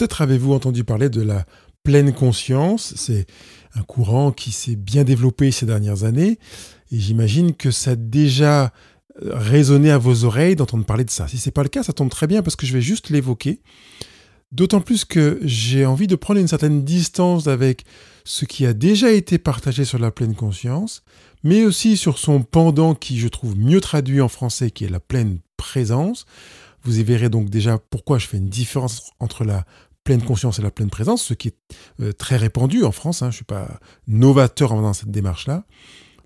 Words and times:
Peut-être 0.00 0.22
avez-vous 0.22 0.54
entendu 0.54 0.82
parler 0.82 1.10
de 1.10 1.20
la 1.20 1.44
pleine 1.82 2.14
conscience. 2.14 2.94
C'est 2.96 3.26
un 3.74 3.82
courant 3.82 4.32
qui 4.32 4.50
s'est 4.50 4.74
bien 4.74 5.04
développé 5.04 5.50
ces 5.50 5.66
dernières 5.66 6.04
années. 6.04 6.38
Et 6.90 6.98
j'imagine 6.98 7.54
que 7.54 7.70
ça 7.70 7.90
a 7.90 7.96
déjà 7.96 8.72
résonné 9.20 9.90
à 9.90 9.98
vos 9.98 10.24
oreilles 10.24 10.56
d'entendre 10.56 10.86
parler 10.86 11.04
de 11.04 11.10
ça. 11.10 11.28
Si 11.28 11.36
ce 11.36 11.46
n'est 11.46 11.52
pas 11.52 11.62
le 11.62 11.68
cas, 11.68 11.82
ça 11.82 11.92
tombe 11.92 12.08
très 12.08 12.26
bien 12.26 12.42
parce 12.42 12.56
que 12.56 12.64
je 12.64 12.72
vais 12.72 12.80
juste 12.80 13.10
l'évoquer. 13.10 13.60
D'autant 14.52 14.80
plus 14.80 15.04
que 15.04 15.38
j'ai 15.42 15.84
envie 15.84 16.06
de 16.06 16.16
prendre 16.16 16.40
une 16.40 16.48
certaine 16.48 16.82
distance 16.82 17.46
avec 17.46 17.84
ce 18.24 18.46
qui 18.46 18.64
a 18.64 18.72
déjà 18.72 19.12
été 19.12 19.36
partagé 19.36 19.84
sur 19.84 19.98
la 19.98 20.10
pleine 20.10 20.34
conscience, 20.34 21.02
mais 21.44 21.66
aussi 21.66 21.98
sur 21.98 22.16
son 22.16 22.40
pendant 22.40 22.94
qui 22.94 23.18
je 23.18 23.28
trouve 23.28 23.54
mieux 23.54 23.82
traduit 23.82 24.22
en 24.22 24.28
français, 24.28 24.70
qui 24.70 24.86
est 24.86 24.90
la 24.90 24.98
pleine 24.98 25.40
présence. 25.58 26.24
Vous 26.84 26.98
y 26.98 27.04
verrez 27.04 27.28
donc 27.28 27.50
déjà 27.50 27.76
pourquoi 27.90 28.18
je 28.18 28.26
fais 28.26 28.38
une 28.38 28.48
différence 28.48 29.10
entre 29.20 29.44
la 29.44 29.66
pleine 30.10 30.22
conscience 30.24 30.58
et 30.58 30.62
la 30.62 30.72
pleine 30.72 30.90
présence, 30.90 31.22
ce 31.22 31.34
qui 31.34 31.48
est 31.48 31.56
euh, 32.00 32.10
très 32.10 32.36
répandu 32.36 32.82
en 32.82 32.90
France. 32.90 33.22
Hein. 33.22 33.26
je 33.26 33.34
ne 33.34 33.36
suis 33.36 33.44
pas 33.44 33.68
novateur 34.08 34.74
dans 34.74 34.92
cette 34.92 35.12
démarche-là. 35.12 35.64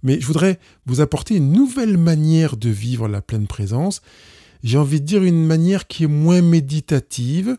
Mais 0.03 0.19
je 0.19 0.27
voudrais 0.27 0.59
vous 0.87 1.03
apporter 1.03 1.37
une 1.37 1.53
nouvelle 1.53 1.99
manière 1.99 2.57
de 2.57 2.71
vivre 2.71 3.09
la 3.09 3.21
pleine 3.21 3.47
présence. 3.47 4.01
J'ai 4.63 4.79
envie 4.79 5.03
de 5.03 5.05
dire 5.05 5.23
une 5.23 5.45
manière 5.45 5.87
qui 5.87 6.05
est 6.05 6.07
moins 6.07 6.41
méditative, 6.41 7.59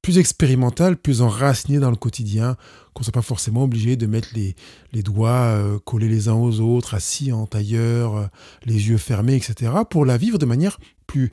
plus 0.00 0.16
expérimentale, 0.16 0.96
plus 0.96 1.20
enracinée 1.20 1.78
dans 1.78 1.90
le 1.90 1.96
quotidien, 1.96 2.56
qu'on 2.94 3.02
ne 3.02 3.04
soit 3.04 3.12
pas 3.12 3.20
forcément 3.20 3.64
obligé 3.64 3.96
de 3.96 4.06
mettre 4.06 4.28
les, 4.34 5.02
doigts 5.02 5.28
euh, 5.28 5.78
collés 5.80 6.08
les 6.08 6.28
uns 6.28 6.36
aux 6.36 6.60
autres, 6.60 6.94
assis 6.94 7.32
en 7.32 7.46
tailleur, 7.46 8.16
euh, 8.16 8.26
les 8.64 8.88
yeux 8.88 8.96
fermés, 8.96 9.36
etc., 9.36 9.72
pour 9.90 10.06
la 10.06 10.16
vivre 10.16 10.38
de 10.38 10.46
manière 10.46 10.78
plus 11.06 11.32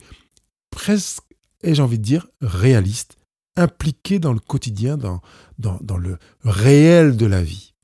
presque, 0.70 1.22
et 1.62 1.74
j'ai 1.74 1.80
envie 1.80 1.98
de 1.98 2.04
dire, 2.04 2.26
réaliste, 2.42 3.16
impliquée 3.56 4.18
dans 4.18 4.32
le 4.32 4.40
quotidien, 4.40 4.96
dans, 4.96 5.20
dans, 5.58 5.78
dans 5.80 5.96
le 5.96 6.18
réel 6.44 7.16
de 7.16 7.26
la 7.26 7.42
vie. 7.42 7.74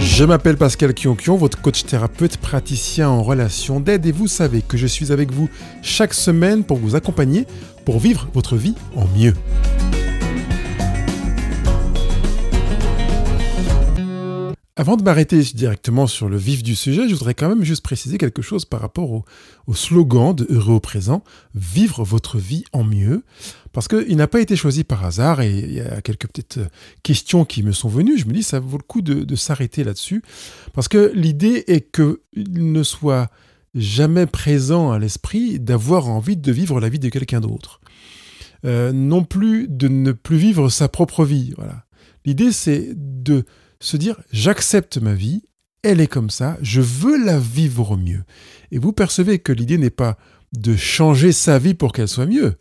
Je 0.00 0.24
m'appelle 0.24 0.56
Pascal 0.56 0.92
Kionkion, 0.92 1.36
votre 1.36 1.60
coach 1.60 1.84
thérapeute 1.84 2.36
praticien 2.36 3.08
en 3.08 3.22
relation 3.22 3.80
d'aide 3.80 4.04
et 4.06 4.12
vous 4.12 4.26
savez 4.26 4.60
que 4.60 4.76
je 4.76 4.86
suis 4.86 5.12
avec 5.12 5.30
vous 5.30 5.48
chaque 5.82 6.14
semaine 6.14 6.64
pour 6.64 6.78
vous 6.78 6.94
accompagner 6.94 7.46
pour 7.84 8.00
vivre 8.00 8.28
votre 8.34 8.56
vie 8.56 8.74
en 8.96 9.06
mieux. 9.16 9.34
Avant 14.80 14.96
de 14.96 15.02
m'arrêter 15.02 15.42
directement 15.42 16.06
sur 16.06 16.30
le 16.30 16.38
vif 16.38 16.62
du 16.62 16.74
sujet, 16.74 17.06
je 17.06 17.12
voudrais 17.12 17.34
quand 17.34 17.50
même 17.50 17.64
juste 17.64 17.82
préciser 17.82 18.16
quelque 18.16 18.40
chose 18.40 18.64
par 18.64 18.80
rapport 18.80 19.10
au, 19.12 19.74
slogan 19.74 20.34
de 20.34 20.46
Heureux 20.48 20.76
au 20.76 20.80
présent, 20.80 21.22
Vivre 21.54 22.02
votre 22.02 22.38
vie 22.38 22.64
en 22.72 22.82
mieux, 22.82 23.22
parce 23.74 23.88
qu'il 23.88 24.16
n'a 24.16 24.26
pas 24.26 24.40
été 24.40 24.56
choisi 24.56 24.82
par 24.82 25.04
hasard 25.04 25.42
et 25.42 25.50
il 25.50 25.74
y 25.74 25.82
a 25.82 26.00
quelques 26.00 26.28
petites 26.28 26.56
euh, 26.56 26.68
questions 27.02 27.44
qui 27.44 27.62
me 27.62 27.72
sont 27.72 27.90
venues. 27.90 28.16
Je 28.16 28.24
me 28.24 28.32
dis, 28.32 28.42
ça 28.42 28.58
vaut 28.58 28.78
le 28.78 28.82
coup 28.82 29.02
de, 29.02 29.36
s'arrêter 29.36 29.84
là-dessus, 29.84 30.22
parce 30.72 30.88
que 30.88 31.12
l'idée 31.14 31.62
est 31.66 31.94
qu'il 31.94 32.16
ne 32.34 32.82
soit 32.82 33.28
jamais 33.74 34.24
présent 34.24 34.92
à 34.92 34.98
l'esprit 34.98 35.60
d'avoir 35.60 36.08
envie 36.08 36.38
de 36.38 36.52
vivre 36.52 36.80
la 36.80 36.88
vie 36.88 36.98
de 36.98 37.10
quelqu'un 37.10 37.40
d'autre. 37.40 37.82
Euh, 38.64 38.92
non 38.92 39.24
plus 39.24 39.68
de 39.68 39.88
ne 39.88 40.12
plus 40.12 40.38
vivre 40.38 40.70
sa 40.70 40.88
propre 40.88 41.26
vie. 41.26 41.52
Voilà. 41.58 41.84
L'idée, 42.24 42.50
c'est 42.50 42.94
de 42.96 43.44
se 43.80 43.96
dire 43.96 44.20
j'accepte 44.32 44.98
ma 44.98 45.14
vie, 45.14 45.42
elle 45.82 46.00
est 46.00 46.06
comme 46.06 46.30
ça, 46.30 46.58
je 46.62 46.80
veux 46.80 47.22
la 47.24 47.38
vivre 47.38 47.92
au 47.92 47.96
mieux. 47.96 48.22
Et 48.70 48.78
vous 48.78 48.92
percevez 48.92 49.38
que 49.38 49.52
l'idée 49.52 49.78
n'est 49.78 49.90
pas 49.90 50.18
de 50.52 50.76
changer 50.76 51.32
sa 51.32 51.58
vie 51.58 51.74
pour 51.74 51.92
qu'elle 51.92 52.08
soit 52.08 52.26
mieux, 52.26 52.56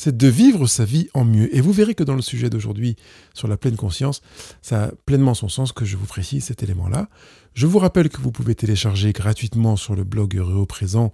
c'est 0.00 0.16
de 0.16 0.28
vivre 0.28 0.68
sa 0.68 0.84
vie 0.84 1.08
en 1.12 1.24
mieux. 1.24 1.52
Et 1.56 1.60
vous 1.60 1.72
verrez 1.72 1.96
que 1.96 2.04
dans 2.04 2.14
le 2.14 2.22
sujet 2.22 2.50
d'aujourd'hui 2.50 2.94
sur 3.34 3.48
la 3.48 3.56
pleine 3.56 3.74
conscience, 3.74 4.22
ça 4.62 4.84
a 4.84 4.92
pleinement 5.06 5.34
son 5.34 5.48
sens 5.48 5.72
que 5.72 5.84
je 5.84 5.96
vous 5.96 6.06
précise 6.06 6.44
cet 6.44 6.62
élément-là. 6.62 7.08
Je 7.52 7.66
vous 7.66 7.80
rappelle 7.80 8.08
que 8.08 8.20
vous 8.20 8.30
pouvez 8.30 8.54
télécharger 8.54 9.12
gratuitement 9.12 9.74
sur 9.74 9.96
le 9.96 10.04
blog 10.04 10.36
Heureux 10.36 10.66
présent 10.66 11.12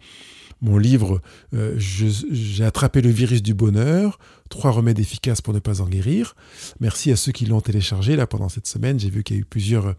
mon 0.64 0.78
livre 0.78 1.20
euh, 1.54 1.74
J'ai 1.78 2.64
attrapé 2.64 3.02
le 3.02 3.10
virus 3.10 3.42
du 3.42 3.54
bonheur, 3.54 4.18
trois 4.48 4.70
remèdes 4.70 4.98
efficaces 4.98 5.40
pour 5.40 5.54
ne 5.54 5.58
pas 5.58 5.80
en 5.80 5.86
guérir. 5.86 6.34
Merci 6.80 7.12
à 7.12 7.16
ceux 7.16 7.32
qui 7.32 7.46
l'ont 7.46 7.60
téléchargé 7.60 8.16
là 8.16 8.26
pendant 8.26 8.48
cette 8.48 8.66
semaine. 8.66 8.98
J'ai 8.98 9.10
vu 9.10 9.22
qu'il 9.22 9.36
y 9.36 9.38
a 9.38 9.42
eu 9.42 9.44
plusieurs 9.44 9.94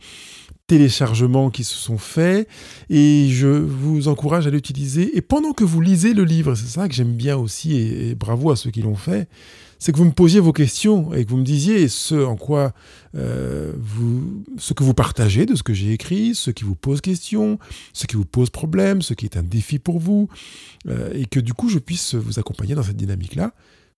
téléchargements 0.67 1.51
qui 1.51 1.63
se 1.63 1.75
sont 1.75 1.99
faits 1.99 2.47
et 2.89 3.27
je 3.29 3.47
vous 3.47 4.07
encourage 4.07 4.47
à 4.47 4.49
l'utiliser. 4.49 5.15
Et 5.15 5.21
pendant 5.21 5.53
que 5.53 5.63
vous 5.63 5.81
lisez 5.81 6.13
le 6.13 6.23
livre, 6.23 6.55
c'est 6.55 6.67
ça 6.67 6.87
que 6.89 6.95
j'aime 6.95 7.13
bien 7.13 7.37
aussi 7.37 7.77
et 7.77 8.15
bravo 8.15 8.51
à 8.51 8.55
ceux 8.55 8.71
qui 8.71 8.81
l'ont 8.81 8.95
fait, 8.95 9.29
c'est 9.79 9.91
que 9.91 9.97
vous 9.97 10.05
me 10.05 10.11
posiez 10.11 10.39
vos 10.39 10.53
questions 10.53 11.13
et 11.13 11.25
que 11.25 11.29
vous 11.29 11.37
me 11.37 11.43
disiez 11.43 11.87
ce 11.87 12.15
en 12.15 12.35
quoi 12.35 12.73
euh, 13.15 13.73
vous, 13.77 14.43
que 14.75 14.83
vous 14.83 14.93
partagez 14.93 15.45
de 15.45 15.55
ce 15.55 15.63
que 15.63 15.73
j'ai 15.73 15.91
écrit, 15.93 16.35
ce 16.35 16.51
qui 16.51 16.63
vous 16.63 16.75
pose 16.75 17.01
question, 17.01 17.59
ce 17.93 18.07
qui 18.07 18.15
vous 18.15 18.25
pose 18.25 18.49
problème, 18.49 19.01
ce 19.01 19.13
qui 19.13 19.25
est 19.25 19.37
un 19.37 19.43
défi 19.43 19.79
pour 19.79 19.99
vous, 19.99 20.29
euh, 20.87 21.11
et 21.13 21.25
que 21.25 21.39
du 21.39 21.53
coup 21.53 21.69
je 21.69 21.79
puisse 21.79 22.15
vous 22.15 22.39
accompagner 22.39 22.75
dans 22.75 22.83
cette 22.83 22.97
dynamique-là. 22.97 23.53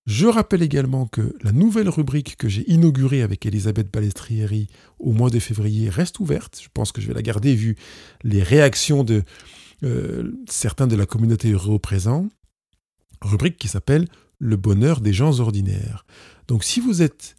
Je 0.08 0.26
rappelle 0.26 0.64
également 0.64 1.06
que 1.06 1.36
la 1.44 1.52
nouvelle 1.52 1.90
rubrique 1.90 2.38
que 2.38 2.48
j'ai 2.48 2.64
inaugurée 2.72 3.22
avec 3.22 3.46
Elisabeth 3.46 3.92
Balestrieri 3.92 4.70
au 5.00 5.12
mois 5.12 5.30
de 5.30 5.38
février 5.38 5.90
reste 5.90 6.22
ouverte. 6.22 6.62
Je 6.64 6.70
pense 6.74 6.94
que 6.94 7.02
je 7.02 7.08
vais 7.08 7.14
la 7.14 7.22
garder 7.22 7.54
vu 7.54 7.76
les 8.24 8.42
réactions 8.42 9.04
de 9.04 9.24
euh, 9.84 10.32
certains 10.48 10.88
de 10.88 10.96
la 10.96 11.06
communauté 11.06 11.52
euro 11.52 11.78
présent. 11.78 12.30
Rubrique 13.22 13.58
qui 13.58 13.68
s'appelle 13.68 14.08
le 14.40 14.56
bonheur 14.56 15.02
des 15.02 15.14
gens 15.14 15.40
ordinaires. 15.40 16.06
Donc 16.48 16.64
si 16.64 16.80
vous 16.80 17.02
êtes 17.02 17.36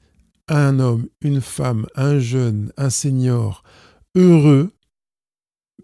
un 0.48 0.78
homme, 0.78 1.08
une 1.20 1.40
femme, 1.40 1.86
un 1.94 2.18
jeune, 2.18 2.72
un 2.76 2.90
senior, 2.90 3.62
heureux, 4.14 4.72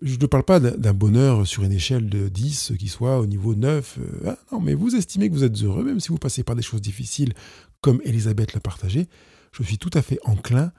je 0.03 0.17
ne 0.19 0.27
parle 0.27 0.45
pas 0.45 0.61
d'un 0.61 0.93
bonheur 0.93 1.47
sur 1.47 1.63
une 1.63 1.73
échelle 1.73 2.09
de 2.09 2.29
10 2.29 2.73
qui 2.79 2.89
soit 2.89 3.19
au 3.19 3.27
niveau 3.27 3.55
9. 3.55 3.99
Euh, 3.99 4.31
ah 4.31 4.39
non, 4.53 4.61
mais 4.61 4.75
vous 4.75 4.97
estimez 4.97 5.29
que 5.29 5.35
vous 5.35 5.45
êtes 5.45 5.63
heureux, 5.63 5.85
même 5.85 6.01
si 6.01 6.09
vous 6.09 6.19
passez 6.19 6.43
par 6.43 6.57
des 6.57 6.63
choses 6.63 6.83
difficiles, 6.83 7.33
comme 7.81 8.01
Elisabeth 8.05 8.55
l'a 8.55 8.61
partagé, 8.61 9.09
je 9.53 9.63
suis 9.63 9.79
tout 9.79 9.91
à 9.95 10.03
fait 10.03 10.19
enclin 10.25 10.73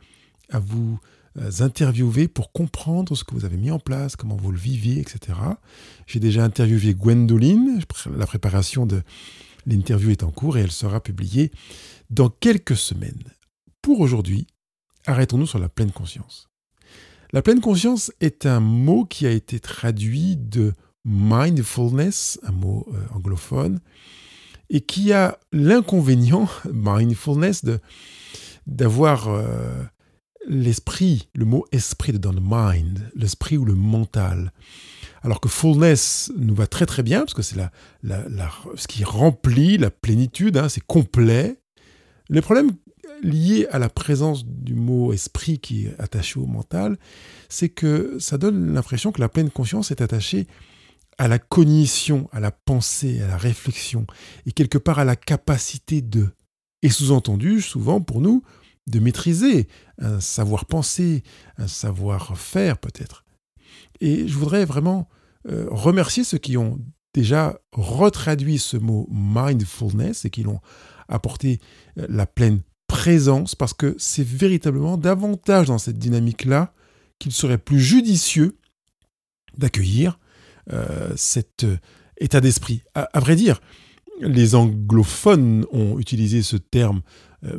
à 0.50 0.60
vous 0.60 1.00
euh, 1.40 1.50
interviewer 1.60 2.28
pour 2.28 2.52
comprendre 2.52 3.16
ce 3.16 3.24
que 3.24 3.34
vous 3.34 3.46
avez 3.46 3.58
mis 3.58 3.72
en 3.72 3.80
place, 3.80 4.16
comment 4.16 4.36
vous 4.36 4.52
le 4.52 4.58
viviez, 4.58 5.00
etc. 5.00 5.40
J'ai 6.08 6.20
déjà 6.20 6.44
interviewé 6.44 6.94
Gwendoline, 6.94 7.80
la 8.16 8.28
préparation 8.28 8.86
de, 8.86 9.02
L'interview 9.66 10.12
est 10.12 10.24
en 10.24 10.32
cours 10.32 10.58
et 10.58 10.62
elle 10.62 10.72
sera 10.72 11.02
publiée 11.02 11.52
dans 12.10 12.30
quelques 12.30 12.78
semaines. 12.78 13.24
Pour 13.82 14.00
aujourd'hui, 14.00 14.48
arrêtons-nous 15.06 15.48
sur 15.48 15.60
la 15.60 15.70
pleine 15.70 15.92
conscience. 15.92 16.50
La 17.34 17.42
pleine 17.42 17.62
conscience 17.62 18.12
est 18.22 18.46
un 18.46 18.60
mot 18.60 19.06
qui 19.06 19.26
a 19.26 19.32
été 19.32 19.60
traduit 19.60 20.38
de 20.38 20.74
mindfulness, 21.06 22.40
un 22.44 22.52
mot 22.52 22.88
euh, 22.94 23.16
anglophone, 23.16 23.80
et 24.70 24.82
qui 24.82 25.14
a 25.14 25.38
l'inconvénient, 25.52 26.48
mindfulness, 26.74 27.64
d'avoir 28.68 29.28
euh, 29.28 29.84
l'esprit, 30.48 31.30
le 31.36 31.46
mot 31.46 31.66
esprit 31.72 32.14
dans 32.14 32.32
le 32.32 32.42
mind, 32.42 33.10
l'esprit 33.16 33.58
ou 33.58 33.66
le 33.66 33.76
mental. 33.76 34.52
Alors 35.26 35.42
que 35.42 35.50
fullness 35.50 36.32
nous 36.38 36.54
va 36.54 36.68
très 36.68 36.86
très 36.86 37.02
bien, 37.02 37.22
parce 37.22 37.34
que 37.34 37.42
c'est 37.42 37.56
la, 37.56 37.72
ce 38.76 38.88
qui 38.88 39.04
remplit 39.04 39.80
la 39.80 39.90
plénitude, 39.90 40.56
hein, 40.56 40.70
c'est 40.70 40.86
complet. 40.86 41.60
Les 42.30 42.42
problèmes 42.42 42.74
liés 43.24 43.66
à 43.72 43.80
la 43.80 43.90
présence 43.90 44.46
du 44.46 44.76
mot 44.76 45.14
esprit 45.14 45.58
qui 45.58 45.88
est 45.88 46.00
attaché 46.00 46.40
au 46.40 46.46
mental, 46.46 47.00
c'est 47.50 47.70
que 47.70 48.18
ça 48.20 48.38
donne 48.38 48.72
l'impression 48.72 49.12
que 49.12 49.20
la 49.20 49.28
pleine 49.28 49.50
conscience 49.50 49.90
est 49.90 50.02
attachée 50.02 50.46
à 51.18 51.28
la 51.28 51.40
cognition, 51.40 52.30
à 52.32 52.40
la 52.40 52.52
pensée, 52.52 53.20
à 53.20 53.28
la 53.28 53.38
réflexion, 53.38 54.06
et 54.46 54.52
quelque 54.52 54.78
part 54.78 55.00
à 55.00 55.06
la 55.06 55.16
capacité 55.16 56.04
de. 56.04 56.30
Et 56.84 56.90
sous-entendu, 56.90 57.62
souvent 57.62 58.00
pour 58.00 58.22
nous, 58.22 58.44
de 58.86 59.00
maîtriser 59.00 59.68
un 59.98 60.20
savoir-penser, 60.20 61.24
un 61.58 61.68
savoir-faire 61.68 62.78
peut-être. 62.78 63.26
Et 64.02 64.28
je 64.28 64.38
voudrais 64.38 64.66
vraiment 64.66 65.10
euh, 65.48 65.68
remercier 65.70 66.24
ceux 66.24 66.38
qui 66.38 66.58
ont 66.58 66.80
déjà 67.14 67.60
retraduit 67.72 68.58
ce 68.58 68.78
mot 68.78 69.08
mindfulness 69.12 70.26
et 70.26 70.30
qui 70.30 70.44
l'ont 70.44 70.60
apporté 71.08 71.60
euh, 72.00 72.06
la 72.10 72.26
pleine 72.26 72.62
présence 72.88 73.56
parce 73.56 73.74
que 73.74 73.96
c'est 73.98 74.26
véritablement 74.26 74.98
davantage 74.98 75.68
dans 75.68 75.78
cette 75.78 75.98
dynamique-là 75.98 76.74
qu'il 77.20 77.32
serait 77.32 77.58
plus 77.58 77.80
judicieux 77.80 78.58
d'accueillir 79.58 80.20
euh, 80.74 81.14
cet 81.16 81.66
état 82.18 82.42
d'esprit. 82.42 82.82
À, 82.94 83.20
vrai 83.20 83.36
dire, 83.36 83.62
les 84.22 84.56
anglophones 84.56 85.66
ont 85.72 86.00
utilisé 86.00 86.42
ce 86.42 86.58
terme 86.58 87.02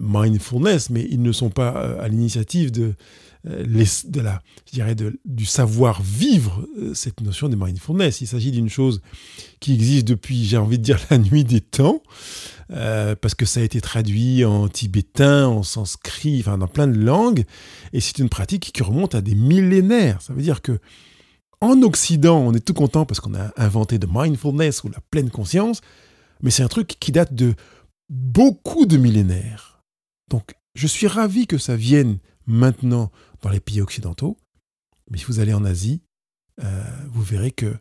mindfulness, 0.00 0.90
mais 0.90 1.06
ils 1.10 1.22
ne 1.22 1.32
sont 1.32 1.50
pas 1.50 1.70
à 2.00 2.08
l'initiative 2.08 2.72
de, 2.72 2.94
de 3.46 4.20
la, 4.20 4.42
je 4.66 4.72
dirais 4.72 4.96
du 5.24 5.46
savoir 5.46 6.02
vivre 6.02 6.66
cette 6.94 7.20
notion 7.20 7.48
de 7.48 7.56
mindfulness. 7.56 8.20
Il 8.20 8.26
s'agit 8.26 8.50
d'une 8.50 8.68
chose 8.68 9.00
qui 9.60 9.72
existe 9.74 10.06
depuis, 10.08 10.44
j'ai 10.44 10.56
envie 10.56 10.78
de 10.78 10.82
dire, 10.82 10.98
la 11.10 11.18
nuit 11.18 11.44
des 11.44 11.60
temps, 11.60 12.02
parce 12.68 13.34
que 13.34 13.46
ça 13.46 13.60
a 13.60 13.62
été 13.62 13.80
traduit 13.80 14.44
en 14.44 14.68
tibétain, 14.68 15.46
en 15.46 15.62
sanskrit, 15.62 16.40
enfin 16.40 16.58
dans 16.58 16.66
plein 16.66 16.88
de 16.88 16.98
langues, 16.98 17.44
et 17.92 18.00
c'est 18.00 18.18
une 18.18 18.28
pratique 18.28 18.72
qui 18.72 18.82
remonte 18.82 19.14
à 19.14 19.20
des 19.20 19.34
millénaires. 19.34 20.20
Ça 20.20 20.32
veut 20.32 20.42
dire 20.42 20.60
que 20.60 20.78
en 21.60 21.80
Occident, 21.82 22.38
on 22.38 22.52
est 22.52 22.64
tout 22.64 22.74
content 22.74 23.06
parce 23.06 23.20
qu'on 23.20 23.34
a 23.34 23.52
inventé 23.56 23.98
de 23.98 24.06
mindfulness 24.10 24.84
ou 24.84 24.90
la 24.90 25.00
pleine 25.10 25.30
conscience, 25.30 25.80
mais 26.42 26.50
c'est 26.50 26.62
un 26.62 26.68
truc 26.68 26.96
qui 27.00 27.12
date 27.12 27.32
de 27.32 27.54
beaucoup 28.10 28.86
de 28.86 28.96
millénaires. 28.98 29.82
Donc, 30.28 30.54
je 30.74 30.86
suis 30.86 31.06
ravi 31.06 31.46
que 31.46 31.56
ça 31.56 31.76
vienne 31.76 32.18
maintenant 32.46 33.10
les 33.50 33.60
pays 33.60 33.80
occidentaux, 33.80 34.36
mais 35.10 35.18
si 35.18 35.24
vous 35.24 35.40
allez 35.40 35.54
en 35.54 35.64
Asie, 35.64 36.02
euh, 36.62 36.82
vous 37.08 37.22
verrez 37.22 37.50
que 37.50 37.76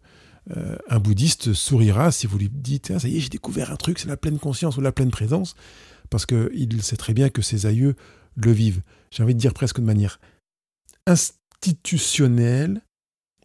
euh, 0.56 0.78
un 0.90 1.00
bouddhiste 1.00 1.54
sourira 1.54 2.12
si 2.12 2.28
vous 2.28 2.38
lui 2.38 2.50
dites 2.50 2.92
ah, 2.92 3.00
ça 3.00 3.08
y 3.08 3.18
est, 3.18 3.20
j'ai 3.20 3.30
découvert 3.30 3.72
un 3.72 3.78
truc, 3.78 4.00
c'est 4.00 4.08
la 4.08 4.18
pleine 4.18 4.38
conscience 4.38 4.78
ou 4.78 4.82
la 4.82 4.92
pleine 4.92 5.12
présence, 5.12 5.56
parce 6.10 6.26
qu'il 6.26 6.84
sait 6.84 6.98
très 6.98 7.14
bien 7.14 7.30
que 7.30 7.42
ses 7.42 7.66
aïeux 7.66 7.96
le 8.36 8.52
vivent. 8.52 8.82
J'ai 9.12 9.24
envie 9.24 9.34
de 9.34 9.40
dire 9.40 9.54
presque 9.54 9.80
de 9.80 9.86
manière 9.86 10.20
institutionnelle, 11.08 12.82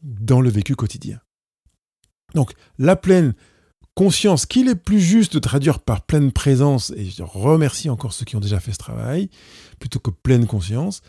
dans 0.03 0.41
le 0.41 0.51
vécu 0.51 0.77
quotidien. 0.77 1.21
Donc, 2.35 2.53
la 2.79 2.97
pleine 2.97 3.35
conscience, 3.95 4.47
qu'il 4.47 4.69
est 4.69 4.77
plus 4.77 5.01
juste 5.01 5.35
de 5.35 5.39
traduire 5.39 5.81
par 5.81 6.03
pleine 6.03 6.33
présence, 6.33 6.91
et 6.97 7.05
je 7.05 7.23
remercie 7.23 7.91
encore 7.91 8.13
ceux 8.13 8.25
qui 8.25 8.37
ont 8.37 8.41
déjà 8.41 8.61
fait 8.61 8.73
ce 8.73 8.79
travail, 8.79 9.29
plutôt 9.79 9.99
que 9.99 10.11
pleine 10.11 10.47
conscience, 10.47 11.03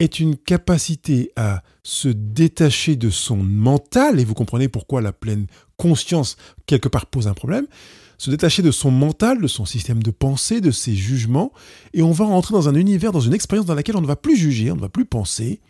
est 0.00 0.20
une 0.20 0.36
capacité 0.36 1.30
à 1.36 1.62
se 1.82 2.08
détacher 2.08 2.96
de 2.96 3.10
son 3.10 3.36
mental, 3.36 4.18
et 4.18 4.24
vous 4.24 4.34
comprenez 4.34 4.68
pourquoi 4.68 5.00
la 5.00 5.12
pleine 5.12 5.46
conscience, 5.76 6.36
quelque 6.66 6.88
part, 6.88 7.06
pose 7.06 7.28
un 7.28 7.34
problème, 7.34 7.66
se 8.18 8.30
détacher 8.30 8.62
de 8.62 8.70
son 8.70 8.90
mental, 8.90 9.40
de 9.40 9.48
son 9.48 9.64
système 9.64 10.02
de 10.02 10.10
pensée, 10.10 10.60
de 10.60 10.70
ses 10.70 10.94
jugements, 10.94 11.52
et 11.92 12.02
on 12.02 12.12
va 12.12 12.24
rentrer 12.24 12.54
dans 12.54 12.68
un 12.68 12.74
univers, 12.74 13.12
dans 13.12 13.20
une 13.20 13.34
expérience 13.34 13.66
dans 13.66 13.74
laquelle 13.74 13.96
on 13.96 14.00
ne 14.00 14.06
va 14.06 14.16
plus 14.16 14.36
juger, 14.36 14.70
on 14.70 14.76
ne 14.76 14.80
va 14.80 14.88
plus 14.88 15.04
penser, 15.04 15.60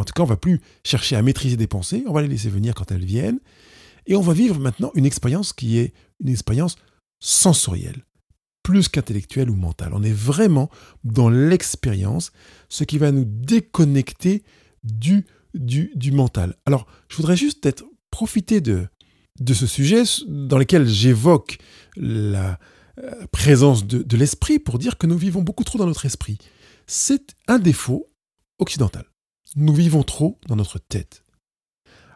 en 0.00 0.04
tout 0.04 0.12
cas, 0.12 0.22
on 0.22 0.26
va 0.26 0.36
plus 0.36 0.60
chercher 0.84 1.16
à 1.16 1.22
maîtriser 1.22 1.56
des 1.56 1.66
pensées, 1.66 2.04
on 2.06 2.12
va 2.12 2.22
les 2.22 2.28
laisser 2.28 2.50
venir 2.50 2.74
quand 2.74 2.90
elles 2.92 3.04
viennent. 3.04 3.40
Et 4.06 4.14
on 4.14 4.20
va 4.20 4.34
vivre 4.34 4.58
maintenant 4.58 4.90
une 4.94 5.06
expérience 5.06 5.52
qui 5.52 5.78
est 5.78 5.94
une 6.20 6.28
expérience 6.28 6.76
sensorielle, 7.18 8.04
plus 8.66 8.88
qu'intellectuelle 8.88 9.48
ou 9.48 9.54
mentale. 9.54 9.92
On 9.94 10.02
est 10.02 10.12
vraiment 10.12 10.68
dans 11.04 11.28
l'expérience, 11.28 12.32
ce 12.68 12.82
qui 12.82 12.98
va 12.98 13.12
nous 13.12 13.24
déconnecter 13.24 14.42
du, 14.82 15.24
du, 15.54 16.10
mental. 16.10 16.56
Alors, 16.66 16.86
je 17.08 17.16
voudrais 17.16 17.36
juste 17.36 17.64
être, 17.64 17.84
profiter 18.10 18.60
de, 18.60 18.88
de 19.38 19.54
ce 19.54 19.66
sujet 19.66 20.02
dans 20.26 20.58
lequel 20.58 20.88
j'évoque 20.88 21.58
la 21.96 22.58
euh, 22.98 23.26
présence 23.30 23.86
de, 23.86 24.02
de 24.02 24.16
l'esprit 24.16 24.58
pour 24.58 24.78
dire 24.78 24.98
que 24.98 25.06
nous 25.06 25.16
vivons 25.16 25.42
beaucoup 25.42 25.64
trop 25.64 25.78
dans 25.78 25.86
notre 25.86 26.06
esprit. 26.06 26.38
C'est 26.88 27.36
un 27.46 27.60
défaut 27.60 28.10
occidental 28.58 29.04
nous 29.56 29.74
vivons 29.74 30.02
trop 30.02 30.38
dans 30.46 30.54
notre 30.54 30.78
tête. 30.78 31.24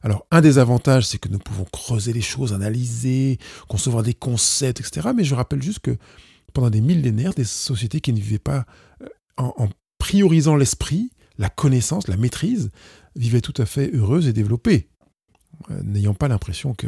Alors, 0.03 0.27
un 0.31 0.41
des 0.41 0.59
avantages, 0.59 1.07
c'est 1.07 1.19
que 1.19 1.29
nous 1.29 1.39
pouvons 1.39 1.65
creuser 1.65 2.13
les 2.13 2.23
choses, 2.23 2.53
analyser, 2.53 3.39
concevoir 3.69 4.03
des 4.03 4.15
concepts, 4.15 4.81
etc. 4.81 5.09
Mais 5.15 5.25
je 5.25 5.35
rappelle 5.35 5.63
juste 5.63 5.81
que 5.81 5.97
pendant 6.51 6.71
des 6.71 6.81
millénaires, 6.81 7.35
des 7.35 7.45
sociétés 7.45 8.01
qui 8.01 8.13
ne 8.13 8.19
vivaient 8.19 8.39
pas 8.39 8.67
euh, 9.03 9.07
en, 9.37 9.69
priorisant 9.99 10.57
l'esprit, 10.57 11.11
la 11.39 11.49
connaissance, 11.49 12.09
la 12.09 12.17
maîtrise, 12.17 12.71
vivaient 13.17 13.41
tout 13.41 13.55
à 13.61 13.67
fait 13.67 13.91
heureuses 13.95 14.29
et 14.29 14.33
développées, 14.33 14.89
euh, 15.71 15.83
n'ayant 15.83 16.15
pas 16.15 16.29
l'impression 16.29 16.75
que 16.75 16.87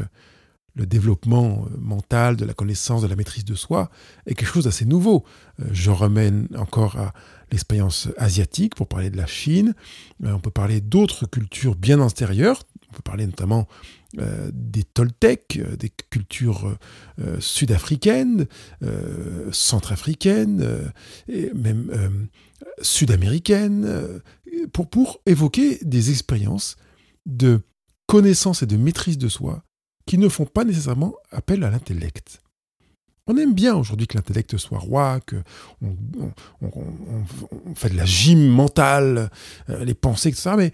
le 0.74 0.86
développement 0.86 1.66
euh, 1.66 1.76
mental, 1.78 2.36
de 2.36 2.44
la 2.44 2.54
connaissance, 2.54 3.02
de 3.02 3.06
la 3.06 3.16
maîtrise 3.16 3.44
de 3.44 3.54
soi 3.54 3.90
est 4.26 4.34
quelque 4.34 4.52
chose 4.52 4.64
d'assez 4.64 4.84
nouveau. 4.84 5.24
Je 5.70 5.90
remène 5.90 6.48
encore 6.56 6.96
à 6.96 7.12
l'expérience 7.50 8.08
asiatique, 8.16 8.74
pour 8.74 8.88
parler 8.88 9.10
de 9.10 9.16
la 9.16 9.26
Chine. 9.26 9.74
On 10.22 10.40
peut 10.40 10.50
parler 10.50 10.80
d'autres 10.80 11.26
cultures 11.26 11.76
bien 11.76 12.00
antérieures. 12.00 12.62
On 12.92 12.96
peut 12.96 13.02
parler 13.02 13.24
notamment 13.24 13.66
euh, 14.18 14.50
des 14.52 14.84
Toltecs, 14.84 15.58
euh, 15.58 15.76
des 15.76 15.90
cultures 16.10 16.76
sud-africaines, 17.40 18.46
centrafricaines, 19.50 20.92
et 21.28 21.50
même 21.54 22.28
sud-américaines, 22.82 24.20
pour, 24.72 24.90
pour 24.90 25.20
évoquer 25.26 25.78
des 25.82 26.10
expériences 26.10 26.76
de 27.24 27.60
connaissance 28.06 28.62
et 28.62 28.66
de 28.66 28.76
maîtrise 28.76 29.18
de 29.18 29.28
soi 29.28 29.64
qui 30.06 30.18
ne 30.18 30.28
font 30.28 30.46
pas 30.46 30.64
nécessairement 30.64 31.14
appel 31.30 31.64
à 31.64 31.70
l'intellect. 31.70 32.42
On 33.26 33.36
aime 33.36 33.54
bien 33.54 33.74
aujourd'hui 33.74 34.06
que 34.06 34.16
l'intellect 34.16 34.56
soit 34.56 34.78
roi, 34.78 35.20
que 35.20 35.36
on, 35.80 36.74
fait 37.76 37.90
de 37.90 37.96
la 37.96 38.04
gym 38.04 38.48
mentale, 38.48 39.30
euh, 39.70 39.84
les 39.84 39.94
pensées, 39.94 40.30
etc. 40.30 40.50
Mais 40.56 40.72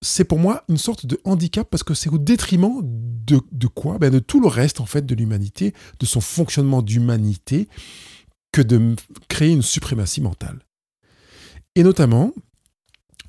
c'est 0.00 0.24
pour 0.24 0.38
moi 0.38 0.64
une 0.68 0.78
sorte 0.78 1.06
de 1.06 1.20
handicap 1.24 1.68
parce 1.68 1.82
que 1.82 1.94
c'est 1.94 2.10
au 2.10 2.18
détriment 2.18 2.80
de, 2.82 3.66
quoi? 3.66 3.98
Ben 3.98 4.10
De 4.10 4.18
tout 4.20 4.40
le 4.40 4.48
reste 4.48 4.80
en 4.80 4.86
fait 4.86 5.04
de 5.04 5.14
l'humanité, 5.14 5.74
de 5.98 6.06
son 6.06 6.20
fonctionnement 6.20 6.82
d'humanité, 6.82 7.68
que 8.52 8.62
de 8.62 8.96
créer 9.28 9.52
une 9.52 9.62
suprématie 9.62 10.20
mentale. 10.20 10.60
Et 11.74 11.82
notamment, 11.82 12.32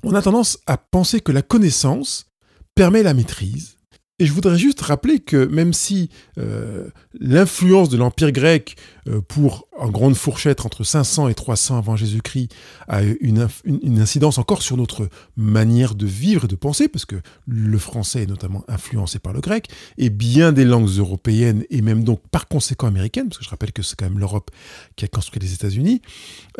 on 0.02 0.14
a 0.14 0.22
tendance 0.22 0.58
à 0.66 0.78
penser 0.78 1.20
que 1.20 1.32
la 1.32 1.42
connaissance 1.42 2.26
permet 2.74 3.02
la 3.02 3.14
maîtrise, 3.14 3.76
et 4.20 4.26
je 4.26 4.34
voudrais 4.34 4.58
juste 4.58 4.82
rappeler 4.82 5.18
que 5.18 5.46
même 5.46 5.72
si 5.72 6.10
euh, 6.36 6.88
l'influence 7.18 7.88
de 7.88 7.96
l'Empire 7.96 8.32
grec 8.32 8.76
euh, 9.08 9.22
pour 9.22 9.66
en 9.78 9.88
grande 9.88 10.14
fourchette 10.14 10.66
entre 10.66 10.84
500 10.84 11.28
et 11.28 11.34
300 11.34 11.78
avant 11.78 11.96
Jésus-Christ 11.96 12.54
a 12.86 13.02
une, 13.02 13.48
une, 13.64 13.98
incidence 13.98 14.36
encore 14.36 14.60
sur 14.60 14.76
notre 14.76 15.08
manière 15.38 15.94
de 15.94 16.04
vivre 16.04 16.44
et 16.44 16.48
de 16.48 16.54
penser, 16.54 16.86
parce 16.86 17.06
que 17.06 17.16
le 17.46 17.78
français 17.78 18.24
est 18.24 18.26
notamment 18.26 18.62
influencé 18.68 19.18
par 19.18 19.32
le 19.32 19.40
grec, 19.40 19.68
et 19.96 20.10
bien 20.10 20.52
des 20.52 20.66
langues 20.66 20.90
européennes, 20.98 21.64
et 21.70 21.80
même 21.80 22.04
donc 22.04 22.20
par 22.30 22.46
conséquent 22.46 22.88
américaines, 22.88 23.28
parce 23.28 23.38
que 23.38 23.44
je 23.44 23.50
rappelle 23.50 23.72
que 23.72 23.82
c'est 23.82 23.96
quand 23.96 24.04
même 24.04 24.18
l'Europe 24.18 24.50
qui 24.96 25.06
a 25.06 25.08
construit 25.08 25.40
les 25.40 25.54
États-Unis, 25.54 26.02